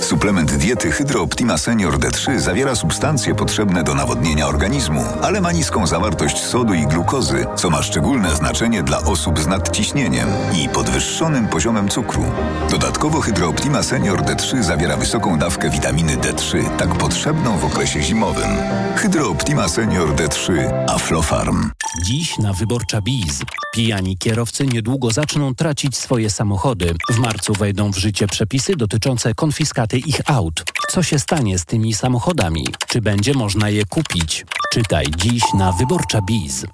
[0.00, 5.86] Suplement diety Hydro Optima Senior D3 zawiera substancje potrzebne do nawodnienia organizmu, ale ma niską
[5.86, 10.28] zawartość sodu i glukozy, co ma szczególne znaczenie dla osób z nadciśnieniem
[10.64, 12.24] i podwyższonym poziomem cukru.
[12.70, 18.50] Dodatkowo Hydro Optima Senior D3 zawiera wysoką dawkę witaminy D3, tak potrzebną w okresie zimowym.
[18.96, 20.52] Hydro Optima Senior D3
[20.88, 21.70] Aflofarm.
[22.04, 23.42] Dziś na Wyborcza Biz.
[23.74, 26.94] Pijani kierowcy niedługo zaczną tracić swoje samochody.
[27.10, 30.64] W marcu wejdą w życie przepisy dotyczące konfiskaty ich aut.
[30.90, 32.66] Co się stanie z tymi samochodami?
[32.88, 34.46] Czy będzie można je kupić?
[34.72, 36.66] Czytaj dziś na Wyborcza Biz.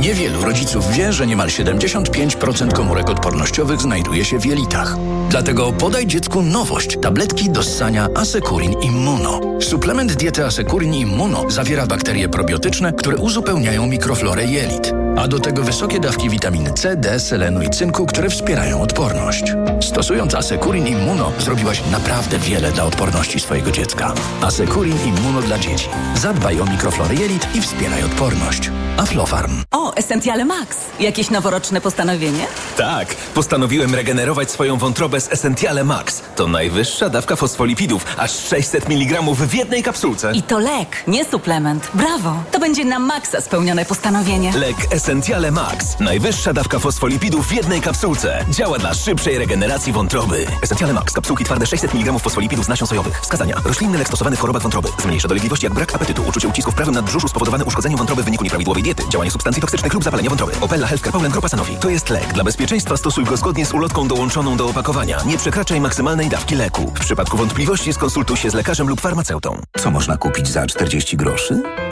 [0.00, 4.96] Niewielu rodziców wie, że niemal 75% komórek odpornościowych znajduje się w jelitach.
[5.28, 6.98] Dlatego podaj dziecku nowość.
[7.02, 9.40] Tabletki do ssania Asekurin Immuno.
[9.60, 14.92] Suplement diety Asekurin Immuno zawiera bakterie probiotyczne, które uzupełniają mikroflorę jelit.
[15.16, 19.44] A do tego wysokie dawki witaminy C, D, selenu i cynku, które wspierają odporność.
[19.80, 24.14] Stosując Asekurin Immuno zrobiłaś naprawdę wiele dla odporności swojego dziecka.
[24.42, 25.88] Asekurin Immuno dla dzieci.
[26.14, 28.70] Zadbaj o mikroflorę jelit i wspieraj odporność.
[28.96, 29.52] Aflofarm.
[29.82, 30.76] O, Essentiale Max.
[31.00, 32.46] Jakieś noworoczne postanowienie?
[32.76, 36.22] Tak, postanowiłem regenerować swoją wątrobę z Essentiale Max.
[36.36, 40.32] To najwyższa dawka fosfolipidów, aż 600 mg w jednej kapsułce.
[40.34, 41.88] I to lek, nie suplement.
[41.94, 42.34] Brawo!
[42.52, 44.52] To będzie na maksa spełnione postanowienie.
[44.56, 46.00] Lek Essentiale Max.
[46.00, 48.44] Najwyższa dawka fosfolipidów w jednej kapsułce.
[48.50, 50.46] Działa dla szybszej regeneracji wątroby.
[50.62, 51.12] Essentiale Max.
[51.12, 53.20] Kapsułki twarde 600 mg fosfolipidów z nasion sojowych.
[53.20, 53.56] Wskazania.
[53.64, 54.88] Roślinny lek stosowany w chorobach wątroby.
[55.02, 58.44] Zmniejsza dolegliwości jak brak apetytu, uczucie ucisku w prawym nadbrzuszu spowodowane uszkodzeniem wątroby w wyniku
[58.44, 60.52] nieprawidłowej diety, działanie substancji toksycznych lub zapalenia wątroby.
[60.60, 61.76] Opella Healthcare Poland Grupa Sanofi.
[61.76, 62.32] To jest lek.
[62.32, 65.18] Dla bezpieczeństwa stosuj go zgodnie z ulotką dołączoną do opakowania.
[65.26, 66.92] Nie przekraczaj maksymalnej dawki leku.
[66.94, 69.60] W przypadku wątpliwości skonsultuj się z lekarzem lub farmaceutą.
[69.78, 71.62] Co można kupić za 40 groszy?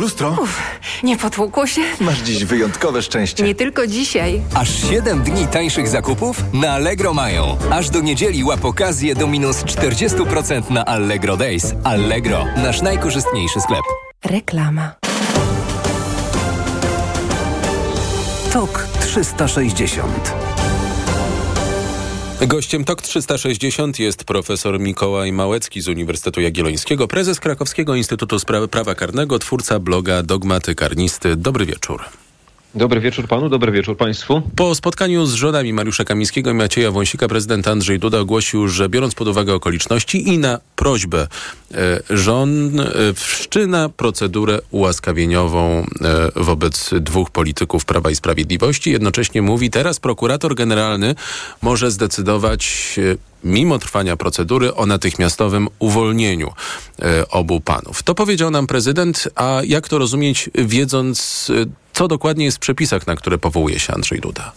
[0.00, 0.36] Lustro?
[0.42, 0.62] Uf,
[1.02, 1.80] nie potłukło się?
[2.00, 3.44] Masz dziś wyjątkowe szczęście.
[3.44, 4.42] Nie tylko dzisiaj.
[4.54, 7.56] Aż 7 dni tańszych zakupów na Allegro mają.
[7.70, 11.74] Aż do niedzieli łap okazję do minus 40% na Allegro Days.
[11.84, 13.80] Allegro, nasz najkorzystniejszy sklep.
[14.24, 14.92] Reklama.
[18.52, 20.45] TOK 360.
[22.40, 28.94] Gościem TOK 360 jest profesor Mikołaj Małecki z Uniwersytetu Jagiellońskiego, prezes Krakowskiego Instytutu Sprawy Prawa
[28.94, 31.36] Karnego, twórca bloga Dogmaty Karnisty.
[31.36, 32.02] Dobry wieczór.
[32.76, 34.42] Dobry wieczór panu, dobry wieczór państwu.
[34.56, 39.14] Po spotkaniu z żonami Mariusza Kamińskiego i Macieja Wąsika prezydent Andrzej Duda ogłosił, że biorąc
[39.14, 41.26] pod uwagę okoliczności i na prośbę
[41.74, 42.84] e, żon e,
[43.14, 45.84] wszczyna procedurę ułaskawieniową e,
[46.36, 48.90] wobec dwóch polityków Prawa i Sprawiedliwości.
[48.90, 51.14] Jednocześnie mówi, teraz prokurator generalny
[51.62, 52.96] może zdecydować
[53.44, 56.52] mimo trwania procedury o natychmiastowym uwolnieniu
[57.30, 58.02] obu panów.
[58.02, 61.50] To powiedział nam prezydent, a jak to rozumieć, wiedząc,
[61.96, 64.52] co dokładnie jest w przepisach, na które powołuje się Andrzej Duda?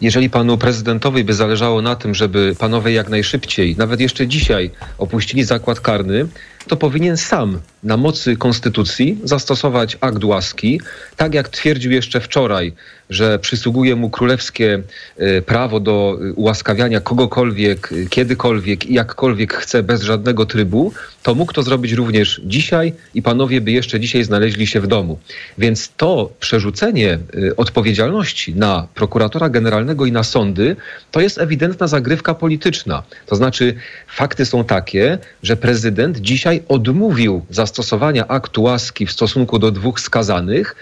[0.00, 5.44] Jeżeli panu prezydentowi by zależało na tym, żeby panowie jak najszybciej, nawet jeszcze dzisiaj, opuścili
[5.44, 6.28] zakład karny,
[6.68, 10.80] to powinien sam na mocy konstytucji zastosować akt łaski,
[11.16, 12.72] tak jak twierdził jeszcze wczoraj,
[13.10, 14.82] że przysługuje mu królewskie
[15.20, 20.92] y, prawo do y, ułaskawiania kogokolwiek, y, kiedykolwiek i jakkolwiek chce bez żadnego trybu,
[21.22, 25.18] to mógł to zrobić również dzisiaj i panowie by jeszcze dzisiaj znaleźli się w domu.
[25.58, 27.18] Więc to przerzucenie
[27.56, 30.76] odpowiedzialności na prokuratora generalnego i na sądy,
[31.10, 33.02] to jest ewidentna zagrywka polityczna.
[33.26, 33.74] To znaczy
[34.06, 40.00] fakty są takie, że prezydent dzisiaj dzisiaj odmówił zastosowania aktu łaski w stosunku do dwóch
[40.00, 40.76] skazanych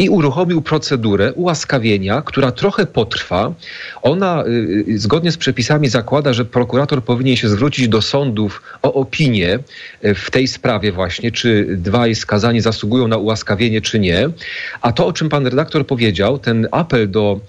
[0.00, 3.52] i uruchomił procedurę ułaskawienia, która trochę potrwa.
[4.02, 4.48] Ona y,
[4.88, 9.58] y, zgodnie z przepisami zakłada, że prokurator powinien się zwrócić do sądów o opinię
[10.04, 14.28] y, w tej sprawie właśnie, czy dwaj skazani zasługują na ułaskawienie, czy nie.
[14.80, 17.40] A to, o czym pan redaktor powiedział, ten apel do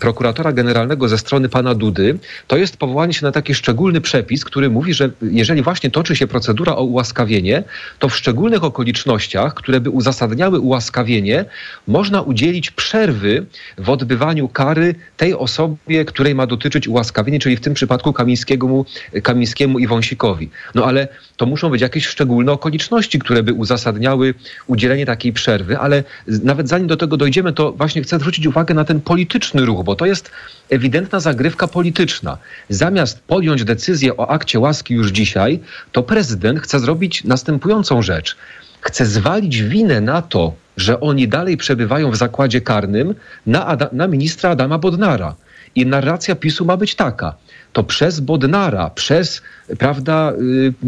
[0.00, 4.70] prokuratora generalnego ze strony pana Dudy, to jest powołanie się na taki szczególny przepis, który
[4.70, 7.62] mówi, że jeżeli właśnie toczy się procedura o ułaskawienie,
[7.98, 11.27] to w szczególnych okolicznościach, które by uzasadniały ułaskawienie,
[11.86, 13.46] można udzielić przerwy
[13.78, 18.84] w odbywaniu kary tej osobie, której ma dotyczyć ułaskawienie, czyli w tym przypadku Kamińskiemu,
[19.22, 20.50] Kamińskiemu i Wąsikowi.
[20.74, 24.34] No ale to muszą być jakieś szczególne okoliczności, które by uzasadniały
[24.66, 28.84] udzielenie takiej przerwy, ale nawet zanim do tego dojdziemy, to właśnie chcę zwrócić uwagę na
[28.84, 30.30] ten polityczny ruch, bo to jest
[30.70, 32.38] ewidentna zagrywka polityczna.
[32.68, 35.60] Zamiast podjąć decyzję o akcie łaski już dzisiaj,
[35.92, 38.36] to prezydent chce zrobić następującą rzecz.
[38.80, 43.14] Chce zwalić winę na to, że oni dalej przebywają w zakładzie karnym
[43.46, 45.34] na, na ministra Adama Bodnara.
[45.74, 47.34] I narracja PiSu ma być taka.
[47.78, 49.42] To przez Bodnara, przez
[49.78, 50.32] prawda,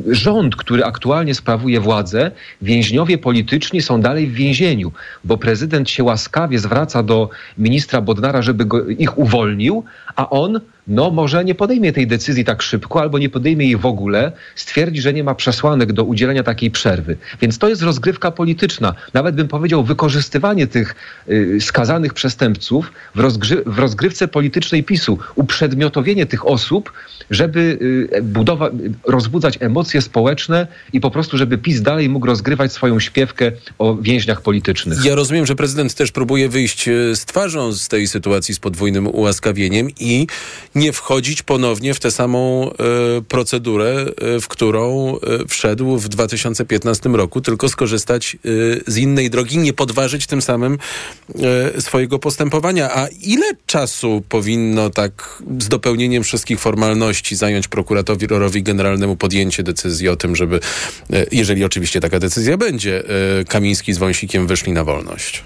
[0.09, 2.31] y, rząd, który aktualnie sprawuje władzę,
[2.63, 4.93] więźniowie polityczni są dalej w więzieniu,
[5.25, 9.85] bo prezydent się łaskawie zwraca do ministra Bodnara, żeby go, ich uwolnił,
[10.17, 13.87] a on no może nie podejmie tej decyzji tak szybko, albo nie podejmie jej w
[13.87, 17.17] ogóle, stwierdzi, że nie ma przesłanek do udzielenia takiej przerwy.
[17.41, 18.95] Więc to jest rozgrywka polityczna.
[19.15, 20.95] Nawet bym powiedział, wykorzystywanie tych
[21.29, 26.80] y, skazanych przestępców w, rozgry w rozgrywce politycznej PiSu, uprzedmiotowienie tych osób,
[27.31, 27.79] żeby
[28.17, 28.73] y, budować,
[29.07, 34.43] rozbudzać emocje społeczne i po prostu, żeby PiS dalej mógł rozgrywać swoją śpiewkę o więźniach
[34.43, 35.05] politycznych.
[35.05, 39.07] Ja rozumiem, że prezydent też próbuje wyjść y, z twarzą z tej sytuacji z podwójnym
[39.07, 40.27] ułaskawieniem i
[40.75, 42.75] nie wchodzić ponownie w tę samą e,
[43.29, 44.07] procedurę,
[44.41, 45.17] w którą
[45.49, 48.37] wszedł w 2015 roku, tylko skorzystać
[48.87, 50.79] z innej drogi, nie podważyć tym samym
[51.79, 52.91] swojego postępowania.
[52.95, 60.17] A ile czasu powinno tak z dopełnieniem wszystkich formalności zająć prokuratorowi generalnemu podjęcie decyzji o
[60.17, 60.61] tym, żeby,
[61.33, 63.03] jeżeli oczywiście taka decyzja będzie,
[63.49, 65.43] Kamiński z Wąsikiem wyszli na wolność?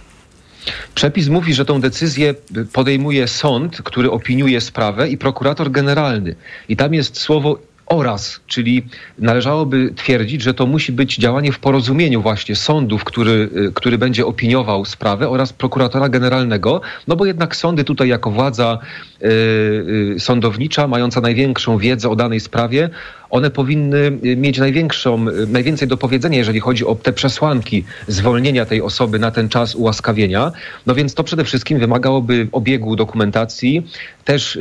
[0.94, 2.34] Przepis mówi, że tą decyzję
[2.72, 6.34] podejmuje sąd, który opiniuje sprawę i prokurator generalny.
[6.68, 8.86] I tam jest słowo oraz, czyli
[9.18, 14.84] należałoby twierdzić, że to musi być działanie w porozumieniu właśnie sądów, który, który będzie opiniował
[14.84, 18.78] sprawę oraz prokuratora generalnego, no bo jednak sądy tutaj jako władza
[19.20, 22.90] yy, sądownicza, mająca największą wiedzę o danej sprawie,
[23.34, 29.18] one powinny mieć największą, najwięcej do powiedzenia, jeżeli chodzi o te przesłanki zwolnienia tej osoby
[29.18, 30.52] na ten czas ułaskawienia.
[30.86, 33.82] No więc to przede wszystkim wymagałoby obiegu dokumentacji,
[34.24, 34.58] też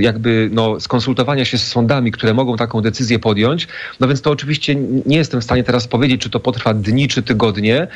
[0.00, 3.68] jakby no, skonsultowania się z sądami, które mogą taką decyzję podjąć.
[4.00, 4.74] No więc to oczywiście
[5.06, 7.86] nie jestem w stanie teraz powiedzieć, czy to potrwa dni, czy tygodnie.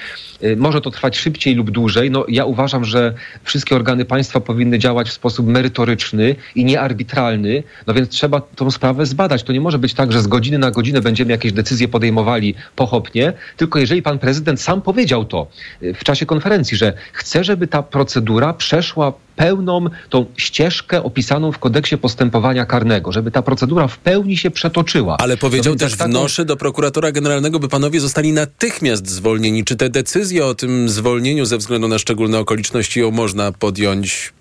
[0.43, 2.11] Y, może to trwać szybciej lub dłużej.
[2.11, 7.63] No ja uważam, że wszystkie organy państwa powinny działać w sposób merytoryczny i niearbitralny.
[7.87, 9.43] No więc trzeba tą sprawę zbadać.
[9.43, 13.33] To nie może być tak, że z godziny na godzinę będziemy jakieś decyzje podejmowali pochopnie,
[13.57, 15.47] tylko jeżeli pan prezydent sam powiedział to
[15.83, 21.59] y, w czasie konferencji, że chce, żeby ta procedura przeszła pełną tą ścieżkę opisaną w
[21.59, 25.17] kodeksie postępowania karnego, żeby ta procedura w pełni się przetoczyła.
[25.17, 26.11] Ale powiedział no też, taką...
[26.11, 29.65] wnoszę do prokuratora generalnego, by panowie zostali natychmiast zwolnieni.
[29.65, 34.36] Czy te decyzje o tym zwolnieniu ze względu na szczególne okoliczności ją można podjąć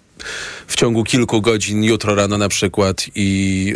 [0.67, 3.73] w ciągu kilku godzin, jutro rano na przykład i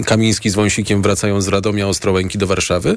[0.00, 2.96] y, Kamiński z Wąsikiem wracają z Radomia Ostrołęki do Warszawy?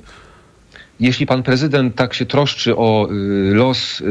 [0.99, 4.03] Jeśli pan prezydent tak się troszczy o y, los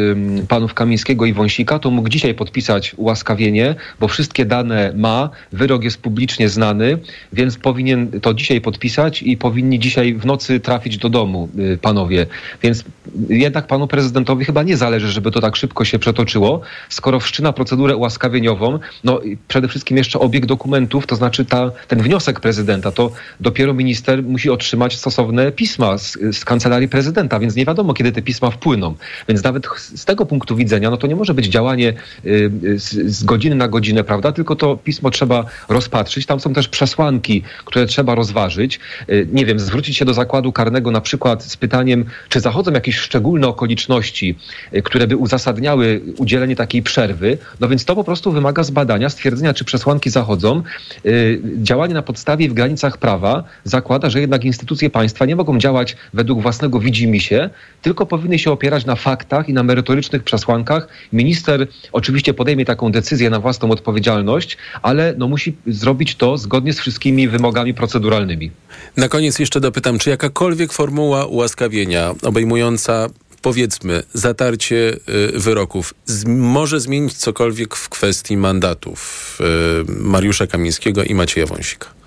[0.48, 6.02] panów Kamińskiego i Wąsika, to mógł dzisiaj podpisać ułaskawienie, bo wszystkie dane ma, wyrok jest
[6.02, 6.98] publicznie znany,
[7.32, 12.26] więc powinien to dzisiaj podpisać i powinni dzisiaj w nocy trafić do domu y, panowie.
[12.62, 12.84] Więc
[13.28, 17.96] jednak panu prezydentowi chyba nie zależy, żeby to tak szybko się przetoczyło, skoro wszczyna procedurę
[17.96, 23.74] ułaskawieniową, no przede wszystkim jeszcze obieg dokumentów, to znaczy ta, ten wniosek prezydenta, to dopiero
[23.74, 28.22] minister musi otrzymać stosowne pisma z, z kancelarii kancelarii prezydenta, więc nie wiadomo, kiedy te
[28.22, 28.94] pisma wpłyną.
[29.28, 31.92] Więc nawet z tego punktu widzenia, no to nie może być działanie
[32.24, 34.32] y, z, z godziny na godzinę, prawda?
[34.32, 36.26] Tylko to pismo trzeba rozpatrzyć.
[36.26, 38.80] Tam są też przesłanki, które trzeba rozważyć.
[39.08, 42.96] Y, nie wiem, zwrócić się do zakładu karnego na przykład z pytaniem, czy zachodzą jakieś
[42.96, 44.38] szczególne okoliczności,
[44.74, 47.38] y, które by uzasadniały udzielenie takiej przerwy.
[47.60, 50.62] No więc to po prostu wymaga zbadania, stwierdzenia, czy przesłanki zachodzą.
[51.62, 56.42] Działanie na podstawie w granicach prawa zakłada, że jednak instytucje państwa nie mogą działać według
[56.42, 57.50] własnego własnego widzimy się,
[57.82, 60.88] tylko powinny się opierać na faktach i na merytorycznych przesłankach.
[61.12, 66.80] Minister oczywiście podejmie taką decyzję na własną odpowiedzialność, ale no musi zrobić to zgodnie z
[66.80, 68.50] wszystkimi wymogami proceduralnymi.
[68.96, 73.08] Na koniec jeszcze dopytam, czy jakakolwiek formuła ułaskawienia obejmująca
[73.42, 74.96] powiedzmy, zatarcie
[75.34, 82.01] y, wyroków z, może zmienić cokolwiek w kwestii mandatów y, Mariusza Kamińskiego i Macieja Wąsika?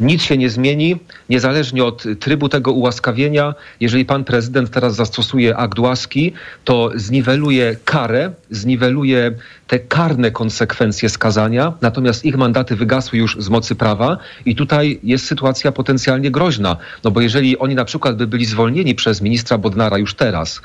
[0.00, 0.96] Nic się nie zmieni,
[1.28, 3.54] niezależnie od trybu tego ułaskawienia.
[3.80, 6.32] Jeżeli pan prezydent teraz zastosuje akt łaski,
[6.64, 9.32] to zniweluje karę, zniweluje
[9.70, 15.26] te karne konsekwencje skazania, natomiast ich mandaty wygasły już z mocy prawa i tutaj jest
[15.26, 19.98] sytuacja potencjalnie groźna, no bo jeżeli oni na przykład by byli zwolnieni przez ministra Bodnara
[19.98, 20.60] już teraz,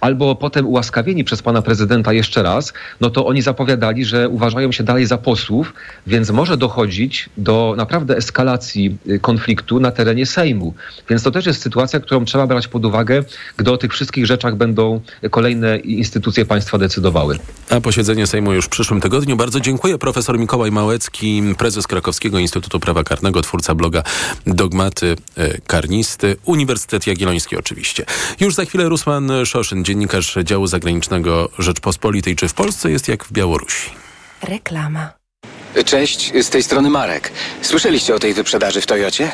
[0.00, 4.84] albo potem ułaskawieni przez pana prezydenta jeszcze raz, no to oni zapowiadali, że uważają się
[4.84, 5.74] dalej za posłów,
[6.06, 10.74] więc może dochodzić do naprawdę eskalacji y, konfliktu na terenie Sejmu.
[11.10, 13.24] Więc to też jest sytuacja, którą trzeba brać pod uwagę,
[13.56, 15.00] gdy o tych wszystkich rzeczach będą
[15.30, 17.38] kolejne instytucje państwa decydowały.
[17.70, 19.36] A posiedzenie Sejmu już w przyszłym tygodniu.
[19.36, 19.98] Bardzo dziękuję.
[19.98, 24.02] Profesor Mikołaj Małecki, prezes Krakowskiego Instytutu Prawa Karnego, twórca bloga
[24.46, 28.04] Dogmaty e, Karnisty, Uniwersytet Jagielloński oczywiście.
[28.40, 32.36] Już za chwilę Rusman Szoszyn, dziennikarz działu zagranicznego Rzeczpospolitej.
[32.36, 33.90] Czy w Polsce jest jak w Białorusi?
[34.42, 35.17] Reklama.
[35.84, 37.32] Cześć, z tej strony Marek.
[37.62, 39.32] Słyszeliście o tej wyprzedaży w Toyocie?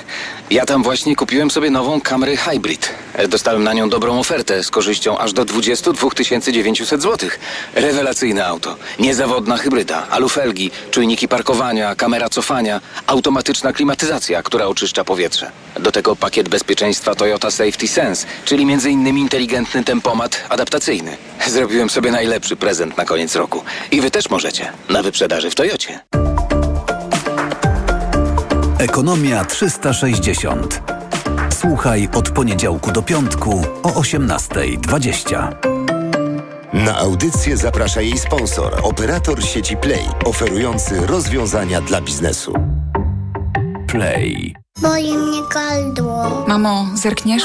[0.50, 2.90] Ja tam właśnie kupiłem sobie nową Camry Hybrid.
[3.28, 6.10] Dostałem na nią dobrą ofertę z korzyścią aż do 22
[6.52, 7.30] 900 zł.
[7.74, 8.76] Rewelacyjne auto.
[8.98, 15.50] Niezawodna hybryda, alufelgi, czujniki parkowania, kamera cofania, automatyczna klimatyzacja, która oczyszcza powietrze.
[15.80, 19.18] Do tego pakiet bezpieczeństwa Toyota Safety Sense, czyli m.in.
[19.18, 21.16] inteligentny tempomat adaptacyjny.
[21.46, 23.62] Zrobiłem sobie najlepszy prezent na koniec roku.
[23.90, 24.72] I wy też możecie.
[24.88, 26.23] Na wyprzedaży w Toyocie.
[28.78, 30.82] Ekonomia 360.
[31.50, 35.52] Słuchaj od poniedziałku do piątku o 18.20.
[36.72, 42.54] Na audycję zaprasza jej sponsor, operator sieci Play, oferujący rozwiązania dla biznesu.
[43.86, 44.63] Play.
[44.82, 46.44] Boli mnie gardło.
[46.48, 47.42] Mamo, zerkniesz?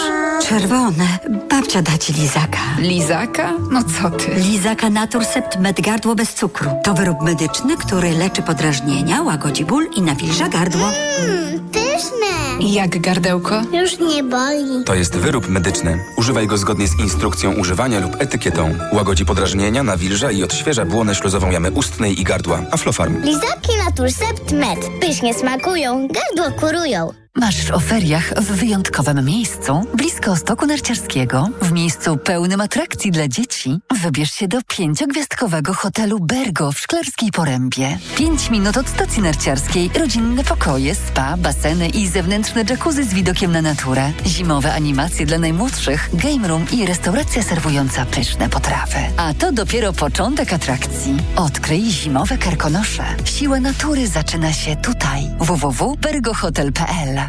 [0.47, 1.05] Czerwone.
[1.49, 2.57] Babcia da ci lizaka.
[2.80, 3.51] Lizaka?
[3.71, 4.32] No co ty?
[4.36, 6.71] Lizaka Naturcept Med Gardło bez cukru.
[6.84, 10.88] To wyrób medyczny, który leczy podrażnienia, łagodzi ból i nawilża gardło.
[11.19, 11.69] Mmm,
[12.00, 12.68] pyszne.
[12.74, 13.62] Jak gardełko?
[13.74, 14.84] Już nie boli.
[14.86, 16.00] To jest wyrób medyczny.
[16.18, 18.76] Używaj go zgodnie z instrukcją używania lub etykietą.
[18.93, 22.62] Łagodzi podrażnienia, nawilża i odświeża błonę śluzową jamy ustnej i gardła.
[22.72, 23.24] Aflofarm.
[23.24, 24.80] Lizaki Naturcept Med.
[25.02, 27.10] Pysznie smakują, gardło kurują.
[27.40, 33.80] Masz w oferiach w wyjątkowym miejscu, blisko stoku narciarskiego, w miejscu pełnym atrakcji dla dzieci.
[34.04, 37.98] Wybierz się do pięciogwiazdkowego hotelu Bergo w Szklarskiej Porębie.
[38.18, 43.62] Pięć minut od stacji narciarskiej, rodzinne pokoje, spa, baseny i zewnętrzne jacuzzi z widokiem na
[43.62, 44.12] naturę.
[44.26, 49.00] Zimowe animacje dla najmłodszych, game room i restauracja serwująca pyszne potrawy.
[49.18, 51.18] A to dopiero początek atrakcji.
[51.36, 53.04] Odkryj zimowe karkonosze.
[53.26, 55.30] Siła natury zaczyna się tutaj.
[55.40, 57.28] www.bergohotel.pl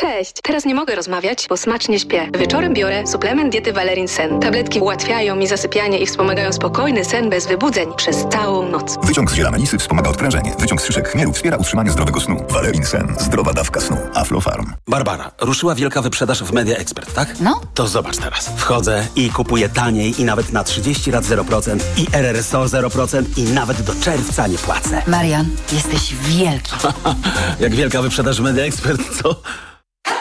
[0.00, 2.30] Cześć, teraz nie mogę rozmawiać, bo smacznie śpię.
[2.38, 4.40] Wieczorem biorę suplement diety Valerin Sen.
[4.40, 8.98] Tabletki ułatwiają mi zasypianie i wspomagają spokojny sen bez wybudzeń przez całą noc.
[9.06, 10.54] Wyciąg z ziela melisy wspomaga odprężenie.
[10.58, 12.44] Wyciąg z szyszek chmielu wspiera utrzymanie zdrowego snu.
[12.48, 13.14] Valerin Sen.
[13.18, 13.96] Zdrowa dawka snu.
[14.14, 14.72] Aflofarm.
[14.88, 17.40] Barbara, ruszyła wielka wyprzedaż w Media Expert, tak?
[17.40, 17.60] No.
[17.74, 18.50] To zobacz teraz.
[18.56, 23.82] Wchodzę i kupuję taniej i nawet na 30 lat 0% i RRSO 0% i nawet
[23.82, 25.02] do czerwca nie płacę.
[25.06, 26.72] Marian, jesteś wielki.
[27.60, 29.34] Jak wielka wyprzedaż w Media Expert, co?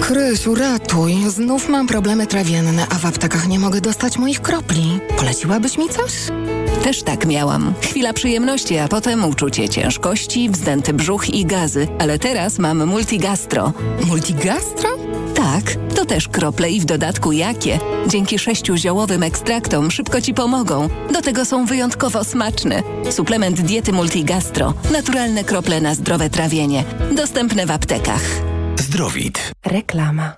[0.00, 1.16] Krysiu, ratuj.
[1.28, 5.00] Znów mam problemy trawienne, a w aptekach nie mogę dostać moich kropli.
[5.16, 6.12] Poleciłabyś mi coś?
[6.84, 7.74] Też tak miałam.
[7.82, 11.88] Chwila przyjemności, a potem uczucie ciężkości, wzdęty brzuch i gazy.
[11.98, 13.72] Ale teraz mam multigastro.
[14.06, 14.88] Multigastro?
[15.34, 15.76] Tak.
[15.94, 17.78] To też krople i w dodatku jakie.
[18.06, 20.88] Dzięki sześciu ziołowym ekstraktom szybko Ci pomogą.
[21.12, 22.82] Do tego są wyjątkowo smaczne.
[23.10, 24.74] Suplement diety Multigastro.
[24.92, 26.84] Naturalne krople na zdrowe trawienie.
[27.12, 28.49] Dostępne w aptekach.
[28.90, 29.52] Zdrowit.
[29.66, 30.36] Reklama.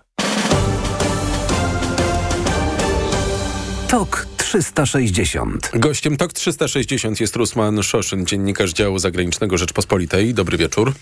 [3.88, 5.70] TOK 360.
[5.74, 10.34] Gościem TOK 360 jest Rusman Szoszyn, dziennikarz działu zagranicznego Rzeczpospolitej.
[10.34, 10.92] Dobry wieczór.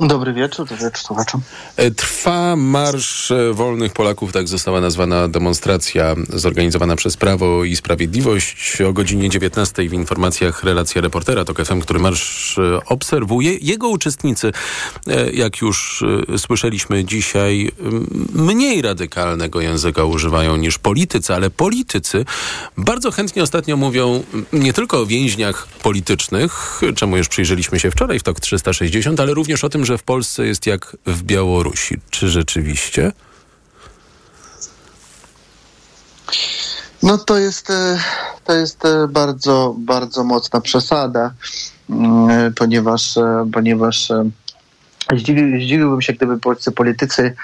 [0.00, 1.40] Dobry wieczór, dobry wieczór słuchaczom.
[1.76, 8.92] E, trwa Marsz Wolnych Polaków, tak została nazwana demonstracja zorganizowana przez Prawo i Sprawiedliwość o
[8.92, 13.54] godzinie 19 w informacjach relacja reportera TOK FM, który marsz e, obserwuje.
[13.60, 14.52] Jego uczestnicy,
[15.06, 16.04] e, jak już
[16.38, 17.72] słyszeliśmy dzisiaj,
[18.32, 22.24] mniej radykalnego języka używają niż politycy, ale politycy
[22.76, 24.22] bardzo chętnie ostatnio mówią
[24.52, 29.64] nie tylko o więźniach politycznych, czemu już przyjrzeliśmy się wczoraj w TOK 360, ale również
[29.64, 31.96] o tym, że w Polsce jest jak w Białorusi.
[32.10, 33.12] Czy rzeczywiście?
[37.02, 37.98] No to jest, e,
[38.44, 41.34] to jest e, bardzo, bardzo mocna przesada,
[41.90, 44.12] mm, ponieważ, e, ponieważ
[45.16, 47.34] zdziwi, zdziwiłbym się, gdyby polscy politycy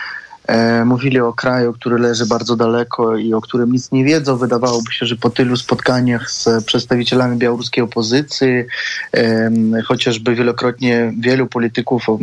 [0.85, 4.37] mówili o kraju, który leży bardzo daleko i o którym nic nie wiedzą.
[4.37, 8.65] Wydawałoby się, że po tylu spotkaniach z przedstawicielami białoruskiej opozycji,
[9.17, 9.51] e,
[9.85, 12.19] chociażby wielokrotnie wielu polityków e,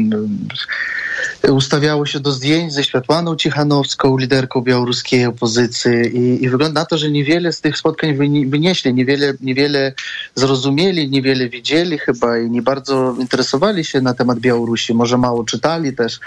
[1.52, 6.98] ustawiało się do zdjęć ze Światłaną Cichanowską, liderką białoruskiej opozycji i, i wygląda na to,
[6.98, 8.18] że niewiele z tych spotkań
[8.50, 9.94] wynieśli, niewiele, niewiele
[10.36, 15.96] zrozumieli, niewiele widzieli chyba i nie bardzo interesowali się na temat Białorusi, może mało czytali
[15.96, 16.20] też,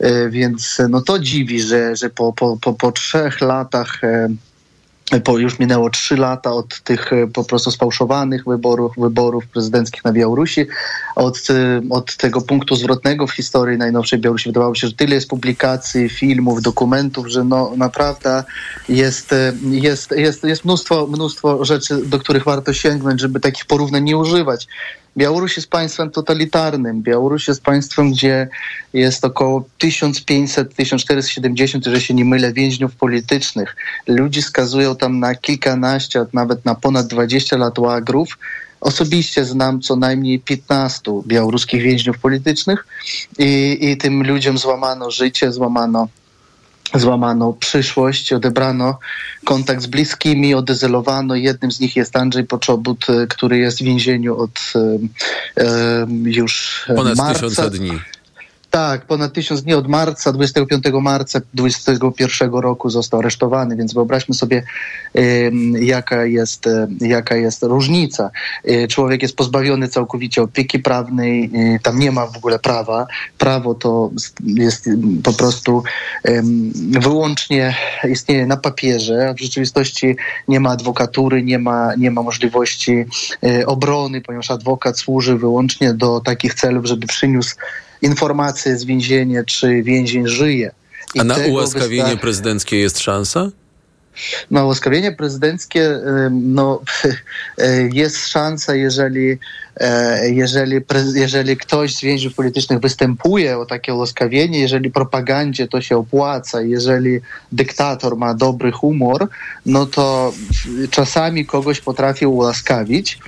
[0.00, 4.28] e, więc no to dziwi, że, że po, po, po, po trzech latach e,
[5.24, 10.12] po, już minęło trzy lata od tych e, po prostu sfałszowanych wyborów, wyborów prezydenckich na
[10.12, 10.66] Białorusi.
[11.16, 15.28] Od, e, od tego punktu zwrotnego w historii najnowszej Białorusi wydawało się, że tyle jest
[15.28, 18.44] publikacji, filmów, dokumentów, że no naprawdę
[18.88, 19.34] jest,
[19.70, 24.66] jest, jest, jest mnóstwo, mnóstwo rzeczy, do których warto sięgnąć, żeby takich porównań nie używać.
[25.16, 27.02] Białoruś jest państwem totalitarnym.
[27.02, 28.48] Białoruś jest państwem, gdzie
[28.92, 33.76] jest około 1500-1470, jeżeli się nie mylę, więźniów politycznych.
[34.06, 38.38] Ludzi skazują tam na kilkanaście, nawet na ponad 20 lat łagrów.
[38.80, 42.86] Osobiście znam co najmniej 15 białoruskich więźniów politycznych
[43.38, 46.08] i, i tym ludziom złamano życie, złamano
[46.94, 48.98] złamano przyszłość, odebrano
[49.44, 51.34] kontakt z bliskimi, odezelowano.
[51.34, 54.72] Jednym z nich jest Andrzej Poczobut, e, który jest w więzieniu od
[55.56, 57.34] e już Ponad marca.
[57.34, 57.92] tysiąca dni.
[58.76, 64.62] Tak, ponad tysiąc dni od marca, 25 marca 2021 roku został aresztowany, więc wyobraźmy sobie,
[65.18, 68.30] y, jaka, jest, y, jaka jest różnica.
[68.70, 71.50] Y, człowiek jest pozbawiony całkowicie opieki prawnej,
[71.82, 73.06] tam nie ma w ogóle prawa.
[73.38, 74.10] Prawo to
[74.44, 74.88] jest
[75.24, 75.82] po prostu
[76.90, 77.76] wyłącznie
[78.10, 80.16] istnieje na papierze, a w rzeczywistości
[80.48, 83.04] nie ma adwokatury, nie ma, nie ma możliwości
[83.66, 87.56] obrony, ponieważ adwokat służy wyłącznie do takich celów, żeby przyniósł
[88.02, 90.70] informację z więzienia, czy więzień żyje.
[91.14, 93.50] I A na ułaskawienie prezydenckie jest szansa?
[94.50, 96.82] Na ułaskawienie prezydenckie no,
[97.92, 99.38] jest szansa, jeżeli,
[99.76, 100.80] e, jeżeli,
[101.14, 107.20] jeżeli ktoś z więźniów politycznych występuje o takie ułaskawienie, jeżeli propagandzie to się opłaca, jeżeli
[107.52, 109.28] dyktator ma dobry humor,
[109.66, 110.32] no to
[110.90, 113.18] czasami kogoś potrafi ułaskawić,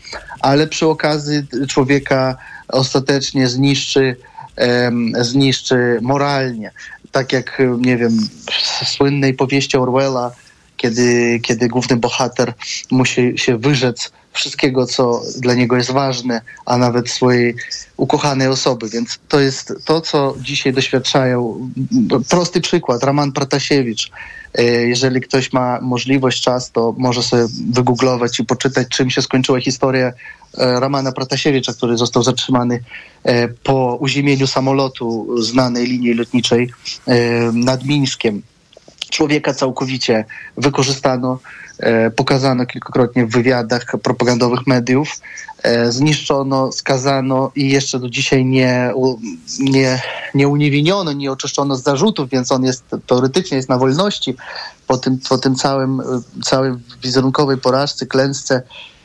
[0.41, 2.37] ale przy okazji człowieka
[2.69, 4.17] ostatecznie zniszczy
[5.21, 6.73] zniszczy moralnie.
[7.13, 8.29] Tak jak, nie wiem,
[8.83, 10.31] w słynnej powieści Orwella,
[10.77, 12.53] kiedy, kiedy główny bohater
[12.91, 17.55] musi się wyrzec wszystkiego, co dla niego jest ważne, a nawet swojej
[17.97, 18.89] ukochanej osoby.
[18.89, 21.71] Więc to jest to, co dzisiaj doświadczają.
[22.29, 24.11] Prosty przykład, Raman Pratasiewicz.
[24.55, 29.61] E, jeżeli ktoś ma możliwość, czas, to może sobie wygooglować i poczytać, czym się skończyła
[29.61, 32.83] historia e, Ramana Pratasiewicza, który został zatrzymany
[33.25, 36.71] e, po uziemieniu samolotu znanej linii lotniczej
[37.53, 38.43] nad Mińskiem.
[39.11, 40.25] Człowieka całkowicie
[40.57, 41.39] wykorzystano,
[42.17, 45.09] pokazano kilkakrotnie w wywiadach propagandowych mediów,
[45.89, 48.93] zniszczono, skazano i jeszcze do dzisiaj nie,
[49.61, 50.03] nie,
[50.35, 54.37] nie uniewinniono, nie oczyszczono z zarzutów, więc on jest teoretycznie jest na wolności
[54.87, 56.03] po tym, po tym całym,
[56.45, 58.55] całym wizerunkowej porażce, klęsce.
[58.55, 58.98] e,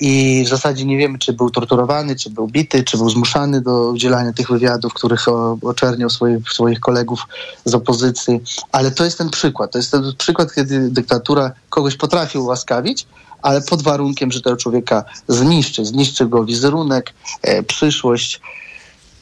[0.00, 3.90] i w zasadzie nie wiemy, czy był torturowany, czy był bity, czy był zmuszany do
[3.90, 5.26] udzielania tych wywiadów, których
[5.62, 7.26] oczerniał swoich, swoich kolegów
[7.64, 8.40] z opozycji.
[8.72, 9.72] Ale to jest ten przykład.
[9.72, 13.06] To jest ten przykład, kiedy dyktatura kogoś potrafi ułaskawić,
[13.42, 15.84] ale pod warunkiem, że tego człowieka zniszczy.
[15.84, 18.40] Zniszczy go wizerunek, e, przyszłość.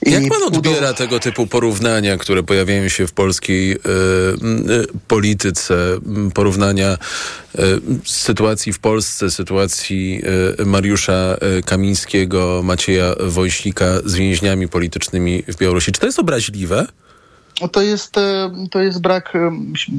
[0.07, 0.95] Jak pan odbiera udo...
[0.95, 3.79] tego typu porównania, które pojawiają się w polskiej y, y,
[5.09, 5.75] polityce,
[6.35, 6.99] porównania
[7.55, 7.59] y,
[8.05, 10.23] sytuacji w Polsce, sytuacji
[10.67, 11.37] Mariusza
[11.67, 15.93] Kamińskiego, Macieja Wojsika z więźniami politycznymi w Białorusi?
[15.93, 16.87] Czy to jest obraźliwe?
[17.61, 19.51] No to jest, e, to jest brak e,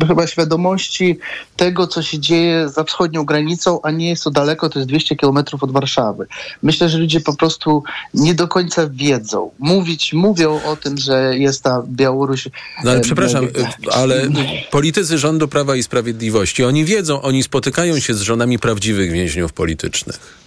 [0.08, 1.20] chyba świadomości
[1.58, 5.16] tego, co się dzieje za wschodnią granicą, a nie jest to daleko, to jest 200
[5.16, 6.28] kilometrów od Warszawy.
[6.64, 7.84] Myślę, że ludzie po prostu
[8.14, 9.52] nie do końca wiedzą.
[9.60, 12.48] Mówić, mówią o tym, że jest ta Białoruś.
[12.84, 13.48] No ale e, przepraszam,
[13.92, 14.28] ale
[14.72, 20.45] politycy rządu Prawa i Sprawiedliwości, oni wiedzą, oni spotykają się z żonami prawdziwych więźniów politycznych.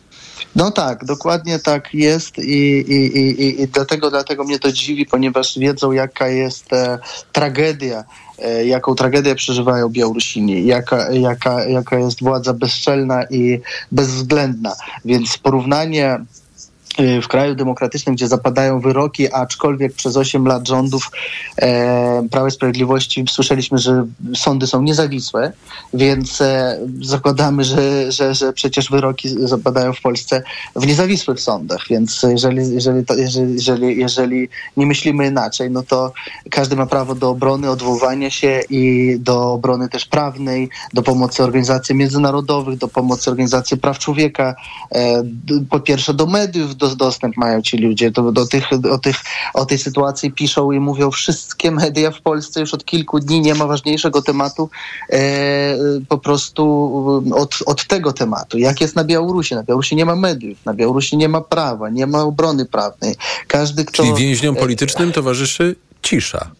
[0.58, 5.58] No tak, dokładnie tak jest i, i, i, i dlatego, dlatego mnie to dziwi, ponieważ
[5.58, 6.98] wiedzą jaka jest e,
[7.32, 8.04] tragedia,
[8.38, 13.60] e, jaką tragedię przeżywają Białorusini, jaka, jaka, jaka jest władza bezczelna i
[13.92, 14.72] bezwzględna.
[15.04, 16.18] Więc porównanie
[17.22, 21.10] w kraju demokratycznym, gdzie zapadają wyroki, aczkolwiek przez 8 lat rządów
[21.56, 25.52] e, Prawa i Sprawiedliwości słyszeliśmy, że sądy są niezawisłe,
[25.94, 30.42] więc e, zakładamy, że, że, że przecież wyroki zapadają w Polsce
[30.76, 36.12] w niezawisłych sądach, więc jeżeli, jeżeli, to, jeżeli, jeżeli, jeżeli nie myślimy inaczej, no to
[36.50, 41.94] każdy ma prawo do obrony, odwoływania się i do obrony też prawnej, do pomocy organizacji
[41.94, 44.54] międzynarodowych, do pomocy organizacji praw człowieka,
[44.94, 45.22] e,
[45.70, 48.10] po pierwsze do mediów, do dostęp mają ci ludzie.
[48.10, 49.16] Do, do tych, o, tych,
[49.54, 53.40] o tej sytuacji piszą i mówią wszystkie media w Polsce już od kilku dni.
[53.40, 54.70] Nie ma ważniejszego tematu
[55.10, 55.18] e,
[56.08, 56.64] po prostu
[57.34, 58.58] od, od tego tematu.
[58.58, 59.54] Jak jest na Białorusi?
[59.54, 63.14] Na Białorusi nie ma mediów, na Białorusi nie ma prawa, nie ma obrony prawnej.
[63.46, 64.02] Każdy, kto...
[64.02, 66.50] Czyli więźniom e, politycznym towarzyszy cisza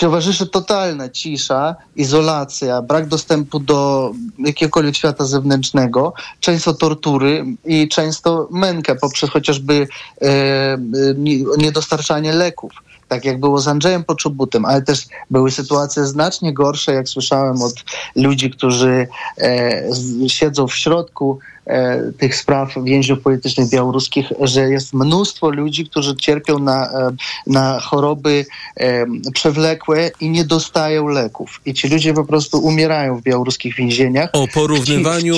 [0.00, 8.96] towarzyszy totalna cisza, izolacja, brak dostępu do jakiegokolwiek świata zewnętrznego, często tortury i często mękę
[8.96, 9.88] poprzez chociażby
[10.22, 10.78] e,
[11.58, 12.72] niedostarczanie leków.
[13.08, 17.74] Tak jak było z Andrzejem Poczobutem, ale też były sytuacje znacznie gorsze, jak słyszałem od
[18.16, 19.08] ludzi, którzy
[19.38, 19.82] e,
[20.28, 21.38] siedzą w środku
[22.18, 27.10] tych spraw więźniów politycznych białoruskich, że jest mnóstwo ludzi, którzy cierpią na, e,
[27.46, 28.46] na choroby
[28.76, 31.60] e, przewlekłe i nie dostają leków.
[31.66, 34.30] I ci ludzie po prostu umierają w białoruskich więzieniach.
[34.32, 35.34] O porównywaniu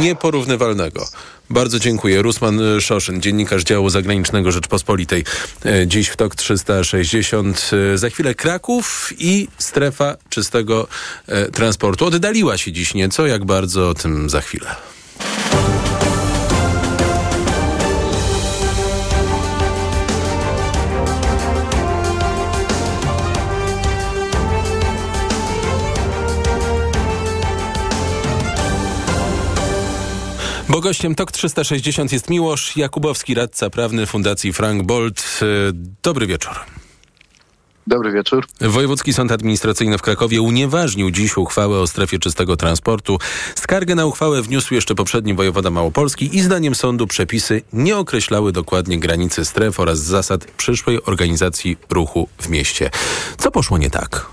[0.00, 1.04] nieporównywalnego.
[1.50, 2.22] Bardzo dziękuję.
[2.22, 5.24] Rusman Szoszyn, dziennikarz działu zagranicznego Rzeczpospolitej.
[5.64, 7.70] E, dziś w TOK 360.
[7.94, 10.86] E, za chwilę Kraków i strefa czystego
[11.26, 12.06] e, transportu.
[12.06, 14.93] Oddaliła się dziś nieco, jak bardzo o tym za chwilę.
[30.74, 35.40] Bo gościem TOK 360 jest Miłosz Jakubowski, radca prawny Fundacji Frank Bolt.
[35.42, 35.46] E,
[36.02, 36.54] dobry wieczór.
[37.86, 38.46] Dobry wieczór.
[38.60, 43.18] Wojewódzki Sąd Administracyjny w Krakowie unieważnił dziś uchwałę o strefie czystego transportu.
[43.54, 48.98] Skargę na uchwałę wniósł jeszcze poprzedni wojewoda Małopolski i zdaniem sądu przepisy nie określały dokładnie
[48.98, 52.90] granicy stref oraz zasad przyszłej organizacji ruchu w mieście.
[53.38, 54.26] Co poszło nie tak?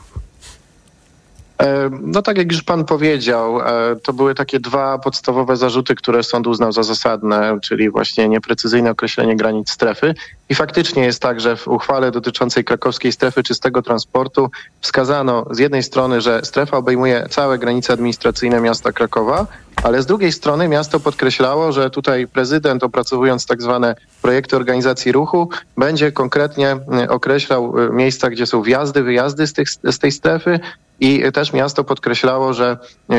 [1.61, 6.23] E, no tak jak już pan powiedział, e, to były takie dwa podstawowe zarzuty, które
[6.23, 10.13] sąd uznał za zasadne, czyli właśnie nieprecyzyjne określenie granic strefy.
[10.51, 14.49] I faktycznie jest tak, że w uchwale dotyczącej krakowskiej strefy czystego transportu
[14.81, 19.47] wskazano z jednej strony, że strefa obejmuje całe granice administracyjne miasta Krakowa,
[19.83, 25.49] ale z drugiej strony miasto podkreślało, że tutaj prezydent opracowując tak zwane projekty organizacji ruchu
[25.77, 30.59] będzie konkretnie e, określał miejsca, gdzie są wjazdy, wyjazdy z, tych, z tej strefy
[30.99, 32.77] i też miasto podkreślało, że
[33.09, 33.15] e,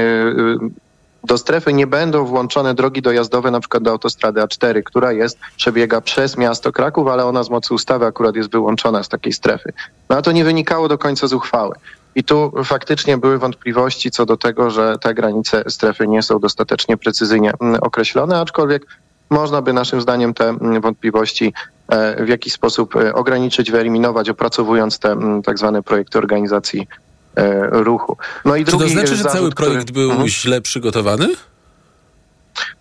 [1.24, 6.00] do strefy nie będą włączone drogi dojazdowe, na przykład do autostrady A4, która jest, przebiega
[6.00, 9.72] przez miasto Kraków, ale ona z mocy ustawy akurat jest wyłączona z takiej strefy.
[10.08, 11.74] No a to nie wynikało do końca z uchwały.
[12.14, 16.96] I tu faktycznie były wątpliwości co do tego, że te granice strefy nie są dostatecznie
[16.96, 18.86] precyzyjnie mm, określone, aczkolwiek
[19.30, 21.54] można by naszym zdaniem te mm, wątpliwości
[21.88, 27.11] e, w jakiś sposób ograniczyć, wyeliminować, opracowując te mm, tak zwane projekty organizacji E,
[27.70, 28.16] ruchu.
[28.44, 30.00] No i Czy to znaczy, że cały projekt który...
[30.00, 30.28] był mhm.
[30.28, 31.28] źle przygotowany?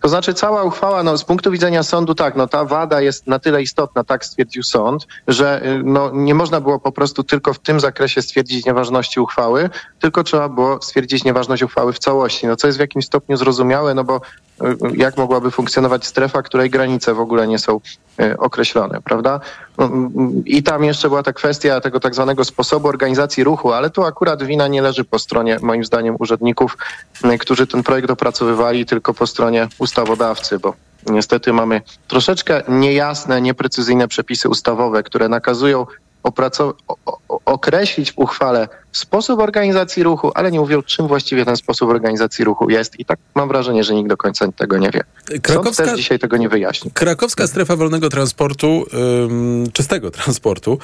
[0.00, 3.38] To znaczy cała uchwała, no, z punktu widzenia sądu tak, no, ta wada jest na
[3.38, 7.58] tyle istotna, tak stwierdził sąd, że y, no, nie można było po prostu tylko w
[7.58, 12.66] tym zakresie stwierdzić nieważności uchwały, tylko trzeba było stwierdzić nieważność uchwały w całości, no, co
[12.66, 14.20] jest w jakimś stopniu zrozumiałe, no bo
[14.94, 17.80] jak mogłaby funkcjonować strefa, której granice w ogóle nie są
[18.20, 19.40] e, określone, prawda?
[19.78, 19.90] No,
[20.44, 24.42] I tam jeszcze była ta kwestia tego tak zwanego sposobu organizacji ruchu, ale tu akurat
[24.42, 26.76] wina nie leży po stronie, moim zdaniem, urzędników,
[27.40, 30.74] którzy ten projekt opracowywali, tylko po stronie ustawodawcy, bo
[31.06, 35.86] Niestety mamy troszeczkę niejasne, nieprecyzyjne przepisy ustawowe, które nakazują
[37.44, 42.70] określić w uchwale sposób organizacji ruchu, ale nie mówią, czym właściwie ten sposób organizacji ruchu
[42.70, 43.00] jest.
[43.00, 45.00] I tak mam wrażenie, że nikt do końca tego nie wie.
[45.42, 46.90] Krakowska, też dzisiaj tego nie wyjaśni.
[46.90, 48.84] Krakowska strefa wolnego transportu,
[49.72, 50.78] czystego transportu,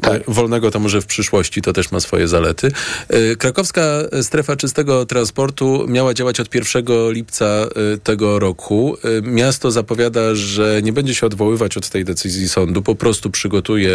[0.00, 0.22] tak.
[0.28, 2.72] wolnego to może w przyszłości, to też ma swoje zalety.
[3.14, 3.82] Y, krakowska
[4.22, 8.96] strefa czystego transportu miała działać od 1 lipca y, tego roku.
[9.18, 13.90] Y, miasto zapowiada, że nie będzie się odwoływać od tej decyzji sądu, po prostu przygotuje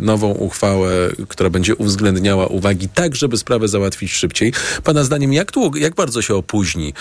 [0.00, 0.90] nową uchwałę,
[1.28, 4.52] która będzie uwzględniała uwagi tak, żeby sprawę załatwić szybciej.
[4.84, 6.94] Pana zdaniem, jak, tu, jak bardzo się opóźni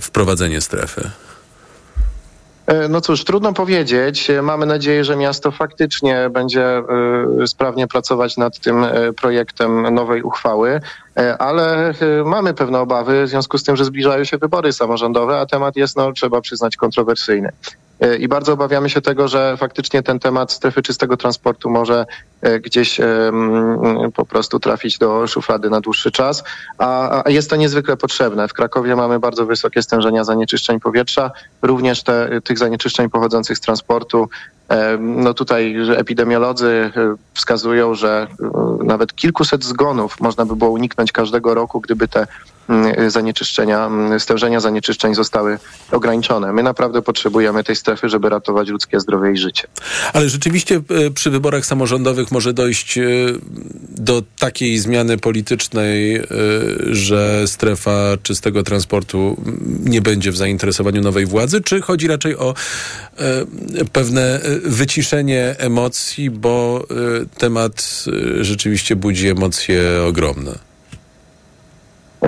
[0.00, 1.10] wprowadzenie strefy?
[2.70, 4.30] E, no cóż, trudno powiedzieć.
[4.42, 10.80] Mamy nadzieję, że miasto faktycznie będzie e, sprawnie pracować nad tym e, projektem nowej uchwały,
[11.38, 11.94] ale
[12.24, 15.96] mamy pewne obawy w związku z tym, że zbliżają się wybory samorządowe, a temat jest,
[15.96, 17.52] no, trzeba przyznać, kontrowersyjny.
[18.18, 22.06] I bardzo obawiamy się tego, że faktycznie ten temat strefy czystego transportu może
[22.62, 23.00] gdzieś
[24.14, 26.44] po prostu trafić do szuflady na dłuższy czas,
[26.78, 28.48] a jest to niezwykle potrzebne.
[28.48, 31.30] W Krakowie mamy bardzo wysokie stężenia zanieczyszczeń powietrza,
[31.62, 34.28] również te, tych zanieczyszczeń pochodzących z transportu.
[34.98, 41.54] No tutaj epidemiolodzy e, wskazują, że e, nawet kilkuset zgonów można by było uniknąć każdego
[41.54, 42.59] roku, gdyby te Mm,
[43.08, 45.58] zanieczyszczenia, mm, stężenia zanieczyszczeń zostały
[45.92, 46.52] ograniczone.
[46.52, 49.68] My naprawdę potrzebujemy tej strefy, żeby ratować ludzkie zdrowie i życie.
[50.12, 52.98] Ale rzeczywiście e, przy wyborach samorządowych może dojść
[53.88, 56.22] do takiej zmiany politycznej,
[56.90, 59.36] że strefa czystego transportu
[59.84, 62.54] nie będzie w zainteresowaniu nowej władzy, czy chodzi raczej o
[63.92, 66.84] pewne wyciszenie emocji, bo
[67.38, 68.04] temat
[68.40, 70.69] rzeczywiście budzi emocje ogromne?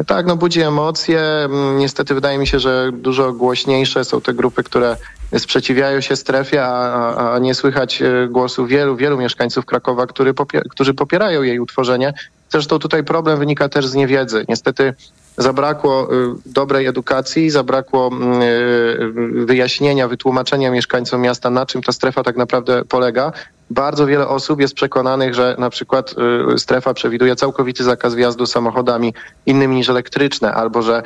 [0.07, 1.21] Tak, no budzi emocje.
[1.21, 4.97] Mm, niestety wydaje mi się, że dużo głośniejsze są te grupy, które
[5.39, 10.63] sprzeciwiają się strefie, a, a nie słychać e, głosu wielu, wielu mieszkańców Krakowa, który popier
[10.71, 12.13] którzy popierają jej utworzenie.
[12.51, 14.45] Zresztą tutaj problem wynika też z niewiedzy.
[14.49, 14.95] Niestety
[15.37, 22.23] zabrakło y, dobrej edukacji, zabrakło mm, y, wyjaśnienia, wytłumaczenia mieszkańcom miasta, na czym ta strefa
[22.23, 23.33] tak naprawdę polega.
[23.71, 26.15] Bardzo wiele osób jest przekonanych, że na przykład
[26.55, 29.15] y, strefa przewiduje całkowity zakaz wjazdu samochodami
[29.47, 31.03] innymi niż elektryczne, albo że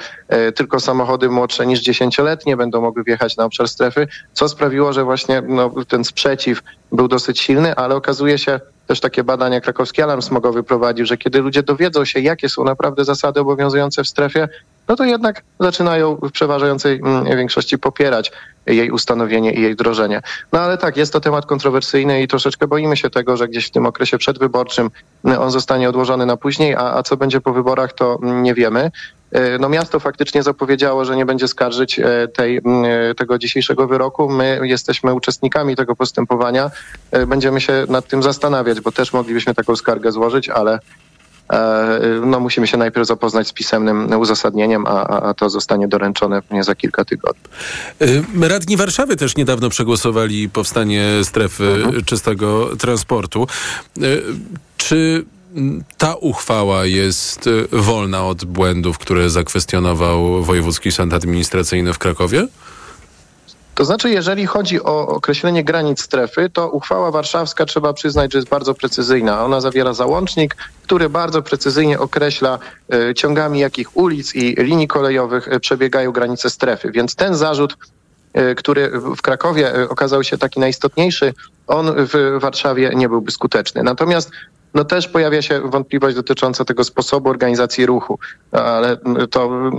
[0.55, 5.43] tylko samochody młodsze niż dziesięcioletnie będą mogły wjechać na obszar strefy, co sprawiło, że właśnie
[5.49, 6.63] no, ten sprzeciw
[6.93, 11.41] był dosyć silny, ale okazuje się, też takie badania krakowski alarm smogowy prowadził, że kiedy
[11.41, 14.49] ludzie dowiedzą się, jakie są naprawdę zasady obowiązujące w strefie,
[14.89, 18.33] no to jednak zaczynają w przeważającej mm, większości popierać
[18.67, 20.23] jej ustanowienie i jej wdrożenie.
[20.53, 23.71] No ale tak, jest to temat kontrowersyjny i troszeczkę boimy się tego, że gdzieś w
[23.71, 24.91] tym okresie przedwyborczym
[25.25, 28.55] mm, on zostanie odłożony na później, a, a co będzie po wyborach, to mm, nie
[28.55, 28.91] wiemy.
[29.37, 34.29] E, no miasto faktycznie zapowiedziało, że nie będzie skarżyć e, tej, e, tego dzisiejszego wyroku.
[34.29, 36.71] My jesteśmy uczestnikami tego postępowania.
[37.27, 40.79] Będziemy się nad tym zastanawiać, bo też moglibyśmy taką skargę złożyć, ale
[42.27, 46.75] no, musimy się najpierw zapoznać z pisemnym uzasadnieniem, a, a to zostanie doręczone pewnie za
[46.75, 47.43] kilka tygodni.
[48.41, 52.05] Radni Warszawy też niedawno przegłosowali powstanie strefy mhm.
[52.05, 53.47] czystego transportu.
[54.77, 55.25] Czy
[55.99, 62.49] ta uchwała jest y, wolna od błędów, które zakwestionował Wojewódzki Sąd Administracyjny w Krakowie?
[63.75, 68.49] To znaczy, jeżeli chodzi o określenie granic strefy, to uchwała warszawska trzeba przyznać, że jest
[68.49, 69.45] bardzo precyzyjna.
[69.45, 72.59] Ona zawiera załącznik, który bardzo precyzyjnie określa
[72.95, 76.91] y, ciągami jakich ulic i linii kolejowych y, przebiegają granice strefy.
[76.91, 77.77] Więc ten zarzut
[78.57, 81.35] który w Krakowie okazał się taki najistotniejszy,
[81.67, 83.83] on w Warszawie nie byłby skuteczny.
[83.83, 84.31] Natomiast
[84.75, 88.19] no też pojawia się wątpliwość dotycząca tego sposobu organizacji ruchu,
[88.53, 88.97] ale
[89.31, 89.71] to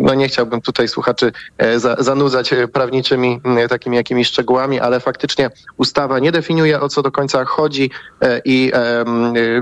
[0.00, 6.18] no nie chciałbym tutaj słuchaczy e, za, zanudzać prawniczymi takimi jakimiś szczegółami, ale faktycznie ustawa
[6.18, 8.72] nie definiuje o co do końca chodzi e, i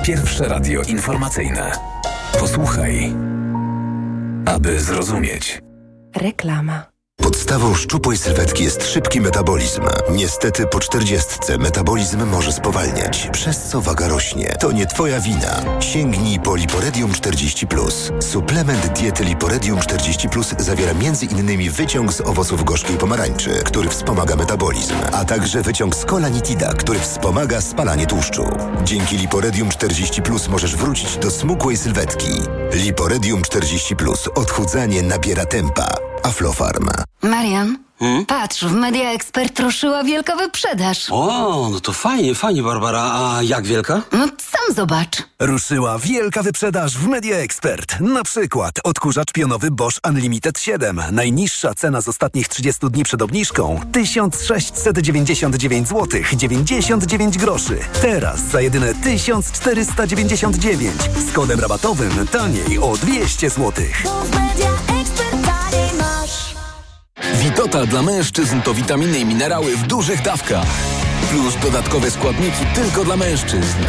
[0.04, 1.72] Pierwsze radio informacyjne.
[2.40, 3.14] Posłuchaj,
[4.46, 5.62] aby zrozumieć.
[6.16, 6.89] Reklama.
[7.22, 9.82] Podstawą szczupłej sylwetki jest szybki metabolizm.
[10.12, 14.56] Niestety po czterdziestce metabolizm może spowalniać, przez co waga rośnie.
[14.60, 15.62] To nie twoja wina.
[15.80, 18.24] Sięgnij po Liporedium 40+.
[18.24, 21.72] Suplement diety Liporedium 40+, zawiera m.in.
[21.72, 27.62] wyciąg z owoców gorzkiej pomarańczy, który wspomaga metabolizm, a także wyciąg z kolanitida, który wspomaga
[27.62, 28.46] spalanie tłuszczu.
[28.84, 32.32] Dzięki Liporedium 40+, możesz wrócić do smukłej sylwetki.
[32.74, 34.30] Liporedium 40+.
[34.36, 36.10] Odchudzanie nabiera tempa.
[36.24, 36.90] Aflofarm.
[37.22, 37.78] Marian,
[38.28, 41.08] patrz, w Media Expert ruszyła wielka wyprzedaż.
[41.12, 43.02] O, no to fajnie, fajnie, Barbara.
[43.14, 44.02] A jak wielka?
[44.12, 45.24] No sam zobacz.
[45.40, 48.00] Ruszyła wielka wyprzedaż w Media Expert.
[48.00, 51.02] Na przykład odkurzacz pionowy Bosch Unlimited 7.
[51.12, 57.80] Najniższa cena z ostatnich 30 dni przed obniżką 1699 zł 99 groszy.
[58.02, 60.94] Teraz za jedyne 1499
[61.30, 63.74] z kodem rabatowym taniej o 200 zł.
[67.34, 70.68] Witotal dla mężczyzn to witaminy i minerały w dużych dawkach.
[71.32, 73.80] Plus dodatkowe składniki tylko dla mężczyzn.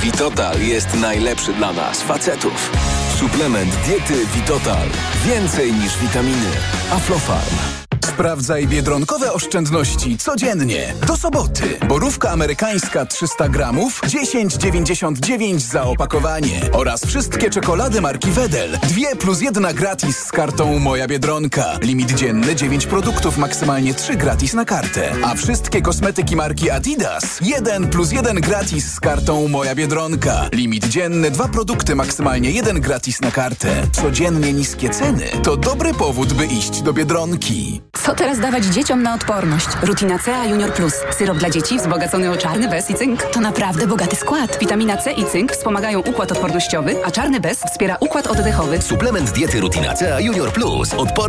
[0.00, 2.70] Witotal jest najlepszy dla nas, facetów.
[3.18, 4.88] Suplement diety Witotal.
[5.24, 6.50] Więcej niż witaminy.
[6.90, 7.79] Aflofarm.
[8.04, 10.94] Sprawdzaj biedronkowe oszczędności codziennie.
[11.06, 11.62] Do soboty.
[11.88, 16.60] Borówka amerykańska 300 gramów 10,99 za opakowanie.
[16.72, 18.78] Oraz wszystkie czekolady marki Wedel.
[18.82, 21.78] Dwie plus jedna gratis z kartą Moja Biedronka.
[21.82, 25.12] Limit dzienny 9 produktów, maksymalnie 3 gratis na kartę.
[25.24, 27.38] A wszystkie kosmetyki marki Adidas.
[27.42, 30.48] 1 plus 1 gratis z kartą Moja Biedronka.
[30.52, 33.86] Limit dzienny 2 produkty, maksymalnie 1 gratis na kartę.
[33.92, 37.89] Codziennie niskie ceny to dobry powód, by iść do Biedronki.
[37.92, 39.66] Co teraz dawać dzieciom na odporność?
[39.82, 40.94] Rutina C Junior Plus.
[41.18, 43.22] Syrop dla dzieci wzbogacony o czarny bez i cynk.
[43.22, 44.58] To naprawdę bogaty skład.
[44.60, 48.82] Witamina C i cynk wspomagają układ odpornościowy, a czarny bez wspiera układ oddechowy.
[48.82, 50.94] Suplement diety Rutina C Junior Plus.
[50.94, 51.10] Odporność